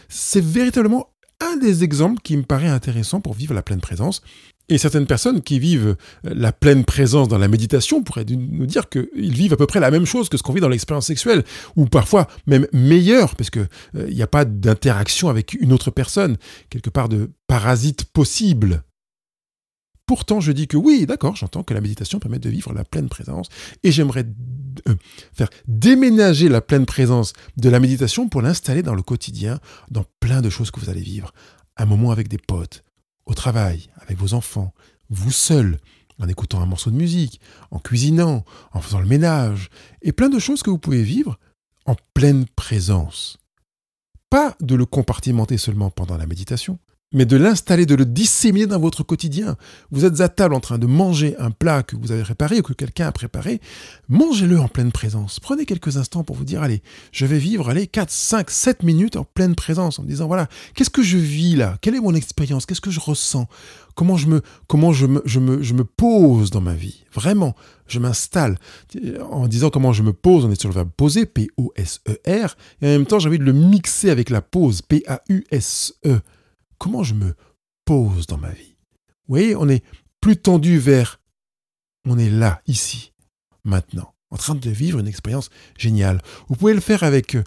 C'est 0.09 0.43
véritablement 0.43 1.09
un 1.39 1.57
des 1.57 1.83
exemples 1.83 2.21
qui 2.21 2.38
me 2.38 2.43
paraît 2.43 2.67
intéressant 2.67 3.21
pour 3.21 3.33
vivre 3.33 3.53
la 3.53 3.62
pleine 3.62 3.81
présence. 3.81 4.21
Et 4.69 4.77
certaines 4.77 5.07
personnes 5.07 5.41
qui 5.41 5.59
vivent 5.59 5.97
la 6.23 6.53
pleine 6.53 6.86
présence 6.86 7.27
dans 7.27 7.38
la 7.38 7.49
méditation 7.49 8.01
pourraient 8.01 8.25
nous 8.25 8.65
dire 8.65 8.88
qu'ils 8.88 9.33
vivent 9.33 9.53
à 9.53 9.57
peu 9.57 9.67
près 9.67 9.81
la 9.81 9.91
même 9.91 10.05
chose 10.05 10.29
que 10.29 10.38
ce 10.38 10.43
qu'on 10.43 10.53
vit 10.53 10.62
dans 10.62 10.69
l'expérience 10.69 11.05
sexuelle, 11.05 11.43
ou 11.75 11.86
parfois 11.86 12.27
même 12.47 12.65
meilleur, 12.71 13.36
parce 13.36 13.49
qu'il 13.49 13.67
euh, 13.97 14.09
n'y 14.09 14.21
a 14.21 14.27
pas 14.27 14.45
d'interaction 14.45 15.27
avec 15.27 15.53
une 15.53 15.73
autre 15.73 15.91
personne, 15.91 16.38
quelque 16.69 16.89
part 16.89 17.09
de 17.09 17.31
parasite 17.47 18.05
possible. 18.05 18.83
Pourtant, 20.13 20.39
je 20.39 20.52
dis 20.52 20.67
que 20.67 20.78
oui, 20.78 21.08
d'accord, 21.08 21.36
j'entends 21.36 21.63
que 21.63 21.73
la 21.73 21.82
méditation 21.82 22.19
permet 22.19 22.38
de 22.38 22.47
vivre 22.47 22.71
la 22.71 22.84
pleine 22.84 23.10
présence 23.10 23.47
et 23.82 23.91
j'aimerais 23.91 24.28
euh, 24.88 24.93
faire 25.34 25.49
déménager 25.67 26.49
la 26.49 26.62
pleine 26.62 26.86
présence 26.86 27.34
de 27.58 27.67
la 27.67 27.80
méditation 27.80 28.30
pour 28.30 28.43
l'installer 28.43 28.84
dans 28.84 28.93
le 28.93 29.02
quotidien, 29.02 29.60
dans 29.89 30.06
plein 30.19 30.41
de 30.41 30.52
choses 30.52 30.69
que 30.69 30.80
vous 30.80 30.91
allez 30.91 31.02
vivre. 31.02 31.34
Un 31.78 31.86
moment 31.88 32.12
avec 32.12 32.28
des 32.28 32.38
potes, 32.38 32.84
au 33.26 33.34
travail, 33.34 33.89
avec 33.97 34.19
vos 34.19 34.36
enfants, 34.36 34.71
vous 35.10 35.32
seul, 35.32 35.80
en 36.19 36.28
écoutant 36.28 36.62
un 36.62 36.67
morceau 36.67 36.91
de 36.91 36.95
musique, 36.95 37.41
en 37.71 37.80
cuisinant, 37.80 38.45
en 38.71 38.82
faisant 38.82 38.99
le 38.99 39.08
ménage, 39.08 39.71
et 40.04 40.12
plein 40.12 40.30
de 40.30 40.38
choses 40.38 40.62
que 40.62 40.69
vous 40.69 40.78
pouvez 40.78 41.02
vivre 41.02 41.39
en 41.88 41.95
pleine 42.13 42.45
présence. 42.56 43.39
Pas 44.30 44.56
de 44.62 44.76
le 44.76 44.86
compartimenter 44.86 45.58
seulement 45.58 45.89
pendant 45.89 46.17
la 46.17 46.28
méditation, 46.28 46.78
mais 47.13 47.26
de 47.26 47.38
l'installer, 47.38 47.86
de 47.86 47.95
le 47.95 48.06
disséminer 48.06 48.65
dans 48.65 48.80
votre 48.80 49.04
quotidien. 49.04 49.56
Vous 49.91 50.04
êtes 50.04 50.19
à 50.19 50.30
table 50.30 50.56
en 50.56 50.60
train 50.60 50.80
de 50.80 50.88
manger 50.88 51.36
un 51.38 51.52
plat 51.52 51.84
que 51.84 51.95
vous 51.95 52.12
avez 52.12 52.23
préparé 52.23 52.60
ou 52.60 52.63
que 52.63 52.73
quelqu'un 52.73 53.08
a 53.08 53.12
préparé, 53.12 53.62
mangez-le 54.10 54.60
en 54.60 54.67
pleine 54.67 54.91
présence. 54.91 55.39
Prenez 55.39 55.65
quelques 55.65 55.97
instants 55.97 56.23
pour 56.23 56.36
vous 56.36 56.45
dire, 56.45 56.63
allez, 56.63 56.82
je 57.12 57.26
vais 57.26 57.38
vivre, 57.38 57.69
allez, 57.69 57.88
4, 57.88 58.10
5, 58.10 58.49
7 58.49 58.84
minutes 58.84 59.15
en 59.15 59.23
pleine 59.23 59.56
présence, 59.56 59.99
en 59.99 60.04
me 60.04 60.08
disant, 60.08 60.28
voilà, 60.28 60.47
qu'est-ce 60.73 60.89
que 60.89 61.04
je 61.04 61.17
vis 61.17 61.56
là? 61.56 61.78
Quelle 61.82 61.95
est 61.95 62.02
mon 62.02 62.15
expérience? 62.15 62.65
Qu'est-ce 62.65 62.82
que 62.82 62.91
je 62.91 62.99
ressens? 62.99 63.47
Comment 63.95 64.17
je 64.17 64.26
me, 64.26 64.41
comment 64.67 64.91
je 64.91 65.06
me, 65.06 65.21
je 65.26 65.39
me, 65.39 65.62
je 65.62 65.76
me 65.76 65.84
pose 65.84 66.49
dans 66.49 66.62
ma 66.62 66.73
vie? 66.73 67.04
Vraiment, 67.13 67.56
je 67.88 67.99
m'installe. 67.99 68.58
En 69.30 69.47
disant 69.47 69.69
comment 69.69 69.93
je 69.93 70.02
me 70.02 70.13
pose, 70.13 70.45
on 70.45 70.52
est 70.52 70.60
sur 70.60 70.69
le 70.69 70.73
verbe 70.73 70.89
poser, 70.97 71.28
P-O-S-E-R, 71.28 72.58
et 72.82 72.86
en 72.88 72.89
même 72.89 73.06
temps, 73.06 73.19
j'ai 73.19 73.30
envie 73.30 73.38
de 73.38 73.43
le 73.43 73.54
mixer 73.54 74.10
avec 74.10 74.32
la 74.32 74.41
pause, 74.41 74.82
P-A-U-S-E 74.82 76.21
comment 76.84 77.04
je 77.04 77.13
me 77.13 77.34
pose 77.86 78.28
dans 78.28 78.38
ma 78.38 78.50
vie. 78.50 78.76
Vous 79.26 79.36
voyez, 79.36 79.56
on 79.56 79.69
est 79.69 79.86
plus 80.19 80.36
tendu 80.36 80.80
vers, 80.80 81.22
on 82.06 82.19
est 82.19 82.30
là, 82.30 82.62
ici, 82.67 83.13
maintenant, 83.63 84.13
en 84.32 84.36
train 84.36 84.54
de 84.54 84.69
vivre 84.69 85.00
une 85.00 85.08
expérience 85.08 85.50
géniale. 85.78 86.22
Vous 86.50 86.58
pouvez 86.58 86.74
le 86.74 86.82
faire 86.82 87.04
avec, 87.04 87.36
euh, 87.36 87.43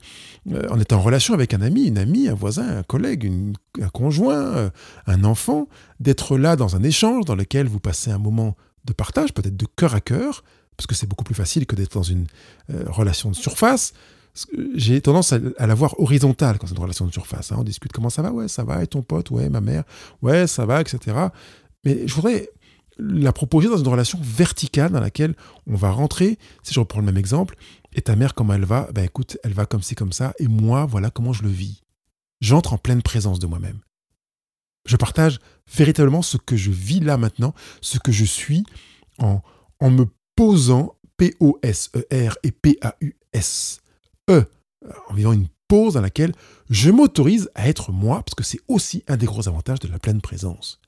en 0.71 0.81
étant 0.81 0.97
en 0.97 1.03
relation 1.03 1.35
avec 1.35 1.53
un 1.53 1.61
ami, 1.61 1.85
une 1.85 1.99
amie, 1.99 2.29
un 2.29 2.35
voisin, 2.35 2.79
un 2.79 2.83
collègue, 2.83 3.31
un 3.79 3.91
conjoint, 3.91 4.57
euh, 4.57 4.71
un 5.07 5.23
enfant, 5.23 5.69
d'être 6.01 6.39
là 6.39 6.57
dans 6.57 6.75
un 6.75 6.83
échange 6.83 7.27
dans 7.27 7.35
lequel 7.35 7.67
vous 7.67 7.81
passez 7.81 8.11
un 8.11 8.19
moment 8.19 8.57
de 8.87 8.95
partage, 8.95 9.35
peut-être 9.35 9.57
de 9.57 9.67
cœur 9.77 9.95
à 9.95 10.01
cœur, 10.01 10.45
parce 10.79 10.87
que 10.87 10.95
c'est 10.95 11.07
beaucoup 11.07 11.25
plus 11.25 11.35
facile 11.35 11.67
que 11.67 11.77
d'être 11.77 11.93
dans 11.93 12.03
une 12.03 12.27
euh, 12.71 12.85
relation 12.87 13.31
de 13.31 13.37
surface 13.37 13.93
j'ai 14.75 15.01
tendance 15.01 15.33
à, 15.33 15.67
la 15.67 15.75
voir 15.75 15.99
horizontale 16.01 16.59
quand 16.59 16.67
c'est 16.67 16.75
une 16.75 16.83
relation 16.83 17.07
de 17.07 17.13
surface. 17.13 17.53
Hein. 17.53 17.57
On 17.59 17.65
discute 17.65 17.93
comment 17.93 18.11
ça 18.11 18.23
va, 18.23 18.33
ouais, 18.33 18.49
ça 18.49 18.65
va, 18.65 18.83
et 18.83 18.87
ton 18.87 19.03
pote, 19.03 19.31
ouais, 19.31 19.49
ma 19.49 19.61
mère, 19.61 19.85
ouais, 20.23 20.47
ça 20.47 20.67
va, 20.67 20.81
etc. 20.81 21.17
Mais 21.85 22.07
je 22.07 22.15
voudrais 22.15 22.51
la 22.99 23.33
proposer 23.33 23.69
dans 23.69 23.77
une 23.77 23.89
relation 23.89 24.19
verticale 24.23 24.91
dans 24.91 25.01
laquelle 25.01 25.35
on 25.67 25.75
va 25.75 25.91
rentrer, 25.91 26.39
si 26.63 26.73
je 26.75 26.81
reprends 26.81 27.01
le 27.01 27.07
même 27.07 27.17
exemple, 27.17 27.57
et 27.95 28.03
ta 28.03 28.17
mère, 28.17 28.35
comment 28.35 28.55
elle 28.55 28.65
va? 28.65 28.89
Ben 28.93 29.05
écoute, 29.05 29.39
elle 29.43 29.53
va 29.53 29.67
comme 29.67 29.83
ci, 29.83 29.95
comme 29.95 30.13
ça, 30.13 30.35
et 30.39 30.49
moi, 30.49 30.87
voilà 30.87 31.11
comment 31.11 31.33
je 31.33 31.43
le 31.43 31.49
vis. 31.49 31.83
J'entre 32.41 32.75
en 32.75 32.79
pleine 32.79 33.03
présence 33.03 33.39
de 33.39 33.47
moi-même. 33.47 33.81
Je 34.87 34.97
partage 34.97 35.41
véritablement 35.75 36.23
ce 36.23 36.37
que 36.37 36.57
je 36.57 36.71
vis 36.71 37.01
là 37.01 37.17
maintenant, 37.17 37.55
ce 37.81 37.99
que 37.99 38.13
je 38.13 38.25
suis, 38.25 38.65
en, 39.19 39.43
en 39.81 39.91
me 39.91 40.07
posant 40.37 40.95
P-O-S-E-R 41.17 42.37
et 42.43 42.53
P-A-U-S. 42.53 43.81
E 44.31 44.45
en 45.09 45.15
vivant 45.15 45.33
une 45.33 45.49
pause 45.69 45.95
dans 45.95 46.01
laquelle 46.01 46.33
je 46.71 46.91
m'autorise 46.91 47.51
à 47.55 47.69
être 47.69 47.93
moi, 47.93 48.23
parce 48.23 48.35
que 48.35 48.45
c'est 48.45 48.61
aussi 48.69 49.03
un 49.09 49.17
des 49.17 49.27
gros 49.27 49.49
avantages 49.49 49.81
de 49.81 49.89
la 49.89 49.99
pleine 49.99 50.21
présence. 50.21 50.81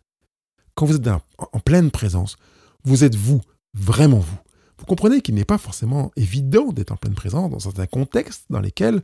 Quand 0.74 0.87
vous 0.87 0.96
êtes 0.96 1.09
en 1.09 1.61
pleine 1.61 1.90
présence, 1.90 2.37
vous 2.85 3.05
êtes 3.05 3.16
vous, 3.16 3.40
vraiment 3.74 4.20
vous. 4.20 4.38
Vous 4.79 4.87
comprenez 4.87 5.20
qu'il 5.20 5.35
n'est 5.35 5.44
pas 5.44 5.59
forcément 5.59 6.12
évident 6.14 6.72
d'être 6.72 6.92
en 6.92 6.96
pleine 6.96 7.14
présence 7.14 7.51
dans 7.51 7.59
certains 7.59 7.87
contextes 7.87 8.44
dans 8.48 8.61
lesquels 8.61 9.03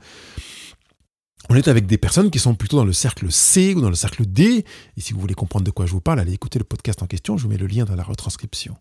on 1.51 1.57
est 1.57 1.69
avec 1.69 1.87
des 1.87 1.99
personnes 1.99 2.31
qui 2.31 2.39
sont 2.39 2.55
plutôt 2.55 2.77
dans 2.77 2.85
le 2.85 2.93
cercle 2.93 3.31
C 3.31 3.75
ou 3.75 3.81
dans 3.81 3.91
le 3.91 3.97
cercle 3.97 4.25
D. 4.25 4.65
Et 4.97 5.01
si 5.01 5.13
vous 5.13 5.21
voulez 5.21 5.35
comprendre 5.35 5.65
de 5.65 5.71
quoi 5.71 5.87
je 5.87 5.93
vous 5.93 6.01
parle, 6.01 6.21
allez 6.21 6.33
écouter 6.33 6.59
le 6.59 6.65
podcast 6.65 7.03
en 7.03 7.07
question, 7.07 7.37
je 7.37 7.43
vous 7.43 7.49
mets 7.49 7.59
le 7.59 7.67
lien 7.67 7.85
dans 7.85 7.97
la 7.97 8.05
retranscription. 8.05 8.77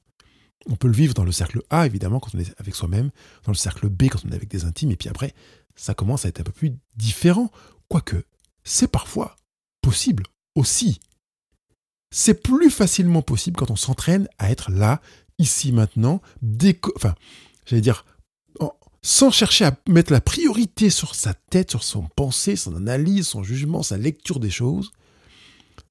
On 0.70 0.76
peut 0.76 0.88
le 0.88 0.94
vivre 0.94 1.14
dans 1.14 1.26
le 1.26 1.32
cercle 1.32 1.62
A, 1.70 1.86
évidemment, 1.86 2.20
quand 2.20 2.36
on 2.36 2.40
est 2.40 2.54
avec 2.60 2.76
soi-même, 2.76 3.12
dans 3.44 3.52
le 3.52 3.58
cercle 3.58 3.90
B, 3.90 4.04
quand 4.10 4.24
on 4.26 4.32
est 4.32 4.36
avec 4.36 4.50
des 4.50 4.66
intimes, 4.66 4.92
et 4.92 4.96
puis 4.96 5.10
après, 5.10 5.34
ça 5.76 5.94
commence 5.94 6.26
à 6.26 6.30
être 6.30 6.40
un 6.40 6.44
peu 6.44 6.52
plus 6.52 6.74
différent. 6.96 7.52
Quoique, 7.90 8.24
c'est 8.64 8.88
parfois 8.88 9.36
possible 9.82 10.24
aussi. 10.56 11.00
C'est 12.12 12.42
plus 12.42 12.70
facilement 12.70 13.22
possible 13.22 13.58
quand 13.58 13.72
on 13.72 13.76
s'entraîne 13.76 14.28
à 14.38 14.52
être 14.52 14.72
là, 14.72 15.02
ici, 15.40 15.72
maintenant, 15.72 16.22
enfin, 16.96 17.16
j'allais 17.66 17.82
dire, 17.82 18.06
sans 19.02 19.32
chercher 19.32 19.66
à 19.66 19.78
mettre 19.88 20.14
la 20.14 20.22
priorité 20.22 20.90
sur 20.90 21.14
sa 21.14 21.34
tête, 21.34 21.72
sur 21.72 21.84
son 21.84 22.04
pensée, 22.16 22.56
son 22.56 22.76
analyse, 22.76 23.28
son 23.28 23.44
jugement, 23.44 23.84
sa 23.84 23.98
lecture 23.98 24.40
des 24.40 24.50
choses, 24.50 24.92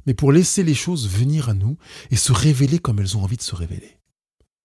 mais 0.07 0.15
pour 0.15 0.33
laisser 0.33 0.63
les 0.63 0.75
choses 0.75 1.09
venir 1.09 1.49
à 1.51 1.55
nous 1.55 1.77
et 2.11 2.17
se 2.17 2.33
révéler 2.33 2.79
comme 2.79 3.01
elles 3.01 3.17
ont 3.17 3.23
envie 3.23 3.37
de 3.37 3.43
se 3.43 3.55
révéler. 3.55 3.99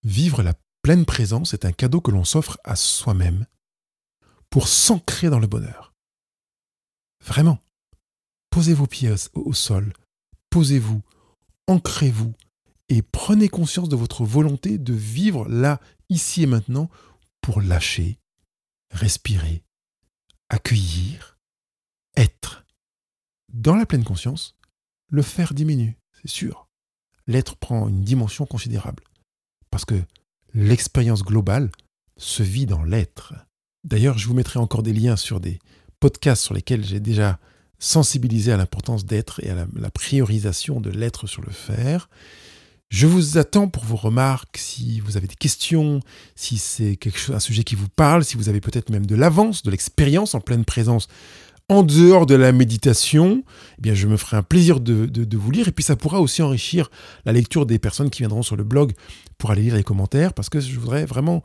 Vivre 0.04 0.44
la 0.44 0.54
pleine 0.82 1.06
présence 1.06 1.54
est 1.54 1.66
un 1.66 1.72
cadeau 1.72 2.02
que 2.02 2.12
l'on 2.12 2.24
s'offre 2.24 2.58
à 2.64 2.76
soi-même 2.76 3.46
pour 4.50 4.68
s'ancrer 4.68 5.30
dans 5.30 5.40
le 5.40 5.48
bonheur. 5.48 5.94
Vraiment. 7.26 7.60
Posez 8.50 8.74
vos 8.74 8.88
pieds 8.88 9.14
au, 9.34 9.54
sol, 9.54 9.94
posez-vous, 10.50 11.02
ancrez-vous 11.68 12.34
et 12.90 13.02
prenez 13.02 13.50
conscience 13.50 13.90
de 13.90 13.96
votre 13.96 14.24
volonté 14.24 14.78
de 14.78 14.94
vivre 14.94 15.48
là, 15.48 15.80
ici 16.10 16.44
et 16.44 16.48
maintenant, 16.48 16.90
pour 17.42 17.62
lâcher, 17.62 18.18
respirer, 18.92 19.64
accueillir, 20.50 21.38
être. 22.16 22.66
Dans 23.54 23.76
la 23.76 23.86
pleine 23.86 24.06
conscience, 24.06 24.56
le 25.10 25.22
faire 25.22 25.54
diminue, 25.54 25.98
c'est 26.14 26.30
sûr. 26.30 26.68
L'être 27.28 27.58
prend 27.58 27.90
une 27.90 28.04
dimension 28.04 28.46
considérable. 28.46 29.04
Parce 29.72 29.86
que 29.86 29.96
l'expérience 30.54 31.24
globale 31.24 31.70
se 32.18 32.44
vit 32.44 32.66
dans 32.66 32.84
l'être. 32.84 33.34
D'ailleurs, 33.84 34.18
je 34.18 34.28
vous 34.28 34.34
mettrai 34.34 34.60
encore 34.60 34.84
des 34.84 34.94
liens 34.94 35.16
sur 35.16 35.40
des 35.40 35.60
podcasts 36.00 36.44
sur 36.44 36.54
lesquels 36.54 36.84
j'ai 36.84 37.00
déjà 37.00 37.40
sensibilisé 37.80 38.52
à 38.52 38.58
l'importance 38.58 39.06
d'être 39.06 39.44
et 39.44 39.50
à 39.50 39.68
la, 39.76 39.92
priorisation 39.92 40.82
de 40.82 40.90
l'être 40.90 41.28
sur 41.28 41.42
le 41.44 41.52
faire. 41.52 42.10
Je 42.90 43.06
vous 43.06 43.38
attends 43.38 43.68
pour 43.68 43.84
vos 43.84 43.98
remarques, 43.98 44.58
si 44.58 45.02
vous 45.02 45.18
avez 45.18 45.28
des 45.28 45.36
questions, 45.36 46.00
si 46.36 46.58
c'est 46.58 46.96
quelque 46.96 47.20
chose, 47.20 47.36
un 47.36 47.40
sujet 47.40 47.64
qui 47.64 47.76
vous 47.76 47.90
parle, 47.90 48.24
si 48.24 48.38
vous 48.38 48.50
avez 48.50 48.62
peut-être 48.62 48.90
même 48.90 49.06
de 49.06 49.16
l'avance, 49.16 49.62
de 49.62 49.72
l'expérience 49.72 50.36
en 50.36 50.40
pleine 50.40 50.64
présence 50.64 51.08
en 51.70 51.84
dehors 51.84 52.26
de 52.26 52.36
la 52.36 52.52
méditation, 52.54 53.44
eh 53.78 53.82
bien, 53.82 53.94
je 53.94 54.08
me 54.08 54.16
ferai 54.16 54.38
un 54.38 54.44
plaisir 54.44 54.80
de, 54.80 55.38
vous 55.38 55.52
lire. 55.52 55.68
Et 55.68 55.72
puis, 55.72 55.84
ça 55.84 55.96
pourra 55.96 56.22
aussi 56.22 56.42
enrichir 56.42 56.90
la 57.26 57.34
lecture 57.34 57.66
des 57.66 57.78
personnes 57.78 58.10
qui 58.10 58.20
viendront 58.20 58.42
sur 58.42 58.56
le 58.56 58.64
blog 58.64 58.94
pour 59.38 59.52
aller 59.52 59.64
lire 59.64 59.76
les 59.76 59.84
commentaires, 59.84 60.34
parce 60.34 60.50
que 60.50 60.60
je 60.60 60.80
voudrais 60.80 61.06
vraiment 61.06 61.44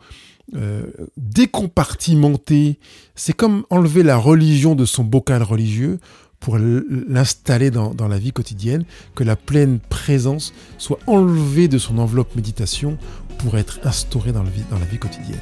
euh, 0.54 0.86
décompartimenter. 1.16 2.78
C'est 3.16 3.32
comme 3.32 3.64
enlever 3.68 4.04
la 4.04 4.16
religion 4.16 4.76
de 4.76 4.84
son 4.84 5.02
bocal 5.02 5.42
religieux 5.42 5.98
pour 6.38 6.58
l'installer 6.58 7.70
dans, 7.70 7.94
la 8.08 8.18
vie 8.18 8.32
quotidienne, 8.32 8.84
que 9.14 9.22
la 9.22 9.36
pleine 9.36 9.78
présence 9.78 10.52
soit 10.76 10.98
enlevée 11.06 11.68
de 11.68 11.78
son 11.78 11.98
enveloppe 11.98 12.34
méditation 12.34 12.98
pour 13.38 13.58
être 13.58 13.78
instaurée 13.84 14.32
dans, 14.32 14.42
dans 14.42 14.78
la 14.78 14.86
vie 14.86 14.98
quotidienne. 14.98 15.38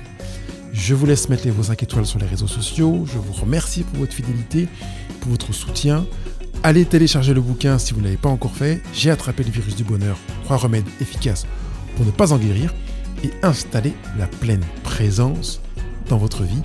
Je 0.73 0.95
vous 0.95 1.07
laisse 1.07 1.29
mettre 1.29 1.49
vos 1.49 1.65
5 1.65 1.83
étoiles 1.83 2.07
sur 2.07 2.19
les 2.19 2.27
réseaux 2.27 2.47
sociaux. 2.47 3.05
Je 3.07 3.19
vous 3.19 3.33
remercie 3.33 3.83
pour 3.83 4.01
votre 4.01 4.13
fidélité, 4.13 4.69
pour 5.21 5.31
votre 5.31 5.53
soutien. 5.53 6.07
Allez 6.63 6.85
télécharger 6.85 7.35
le 7.35 7.41
bouquin 7.41 7.79
si 7.79 7.93
vous 7.93 8.01
ne 8.01 8.05
l'avez 8.05 8.17
pas 8.17 8.29
encore 8.29 8.55
fait. 8.55 8.83
J'ai 8.93 9.11
attrapé 9.11 9.43
le 9.43 9.51
virus 9.51 9.77
du 9.77 9.85
bonheur. 9.85 10.19
Trois 10.45 10.57
remèdes 10.57 10.87
efficaces 11.01 11.47
pour 11.97 12.07
ne 12.07 12.11
pas 12.11 12.33
en 12.33 12.39
guérir 12.39 12.75
et 13.25 13.31
installer 13.43 13.95
la 14.19 14.27
pleine 14.27 14.65
présence 14.83 15.61
dans 16.09 16.19
votre 16.19 16.43
vie 16.43 16.63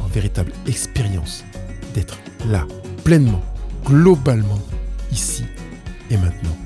en 0.00 0.06
véritable 0.06 0.52
expérience 0.66 1.44
d'être 1.94 2.18
là, 2.46 2.66
pleinement, 3.04 3.42
globalement, 3.84 4.60
ici 5.12 5.44
et 6.10 6.16
maintenant. 6.16 6.56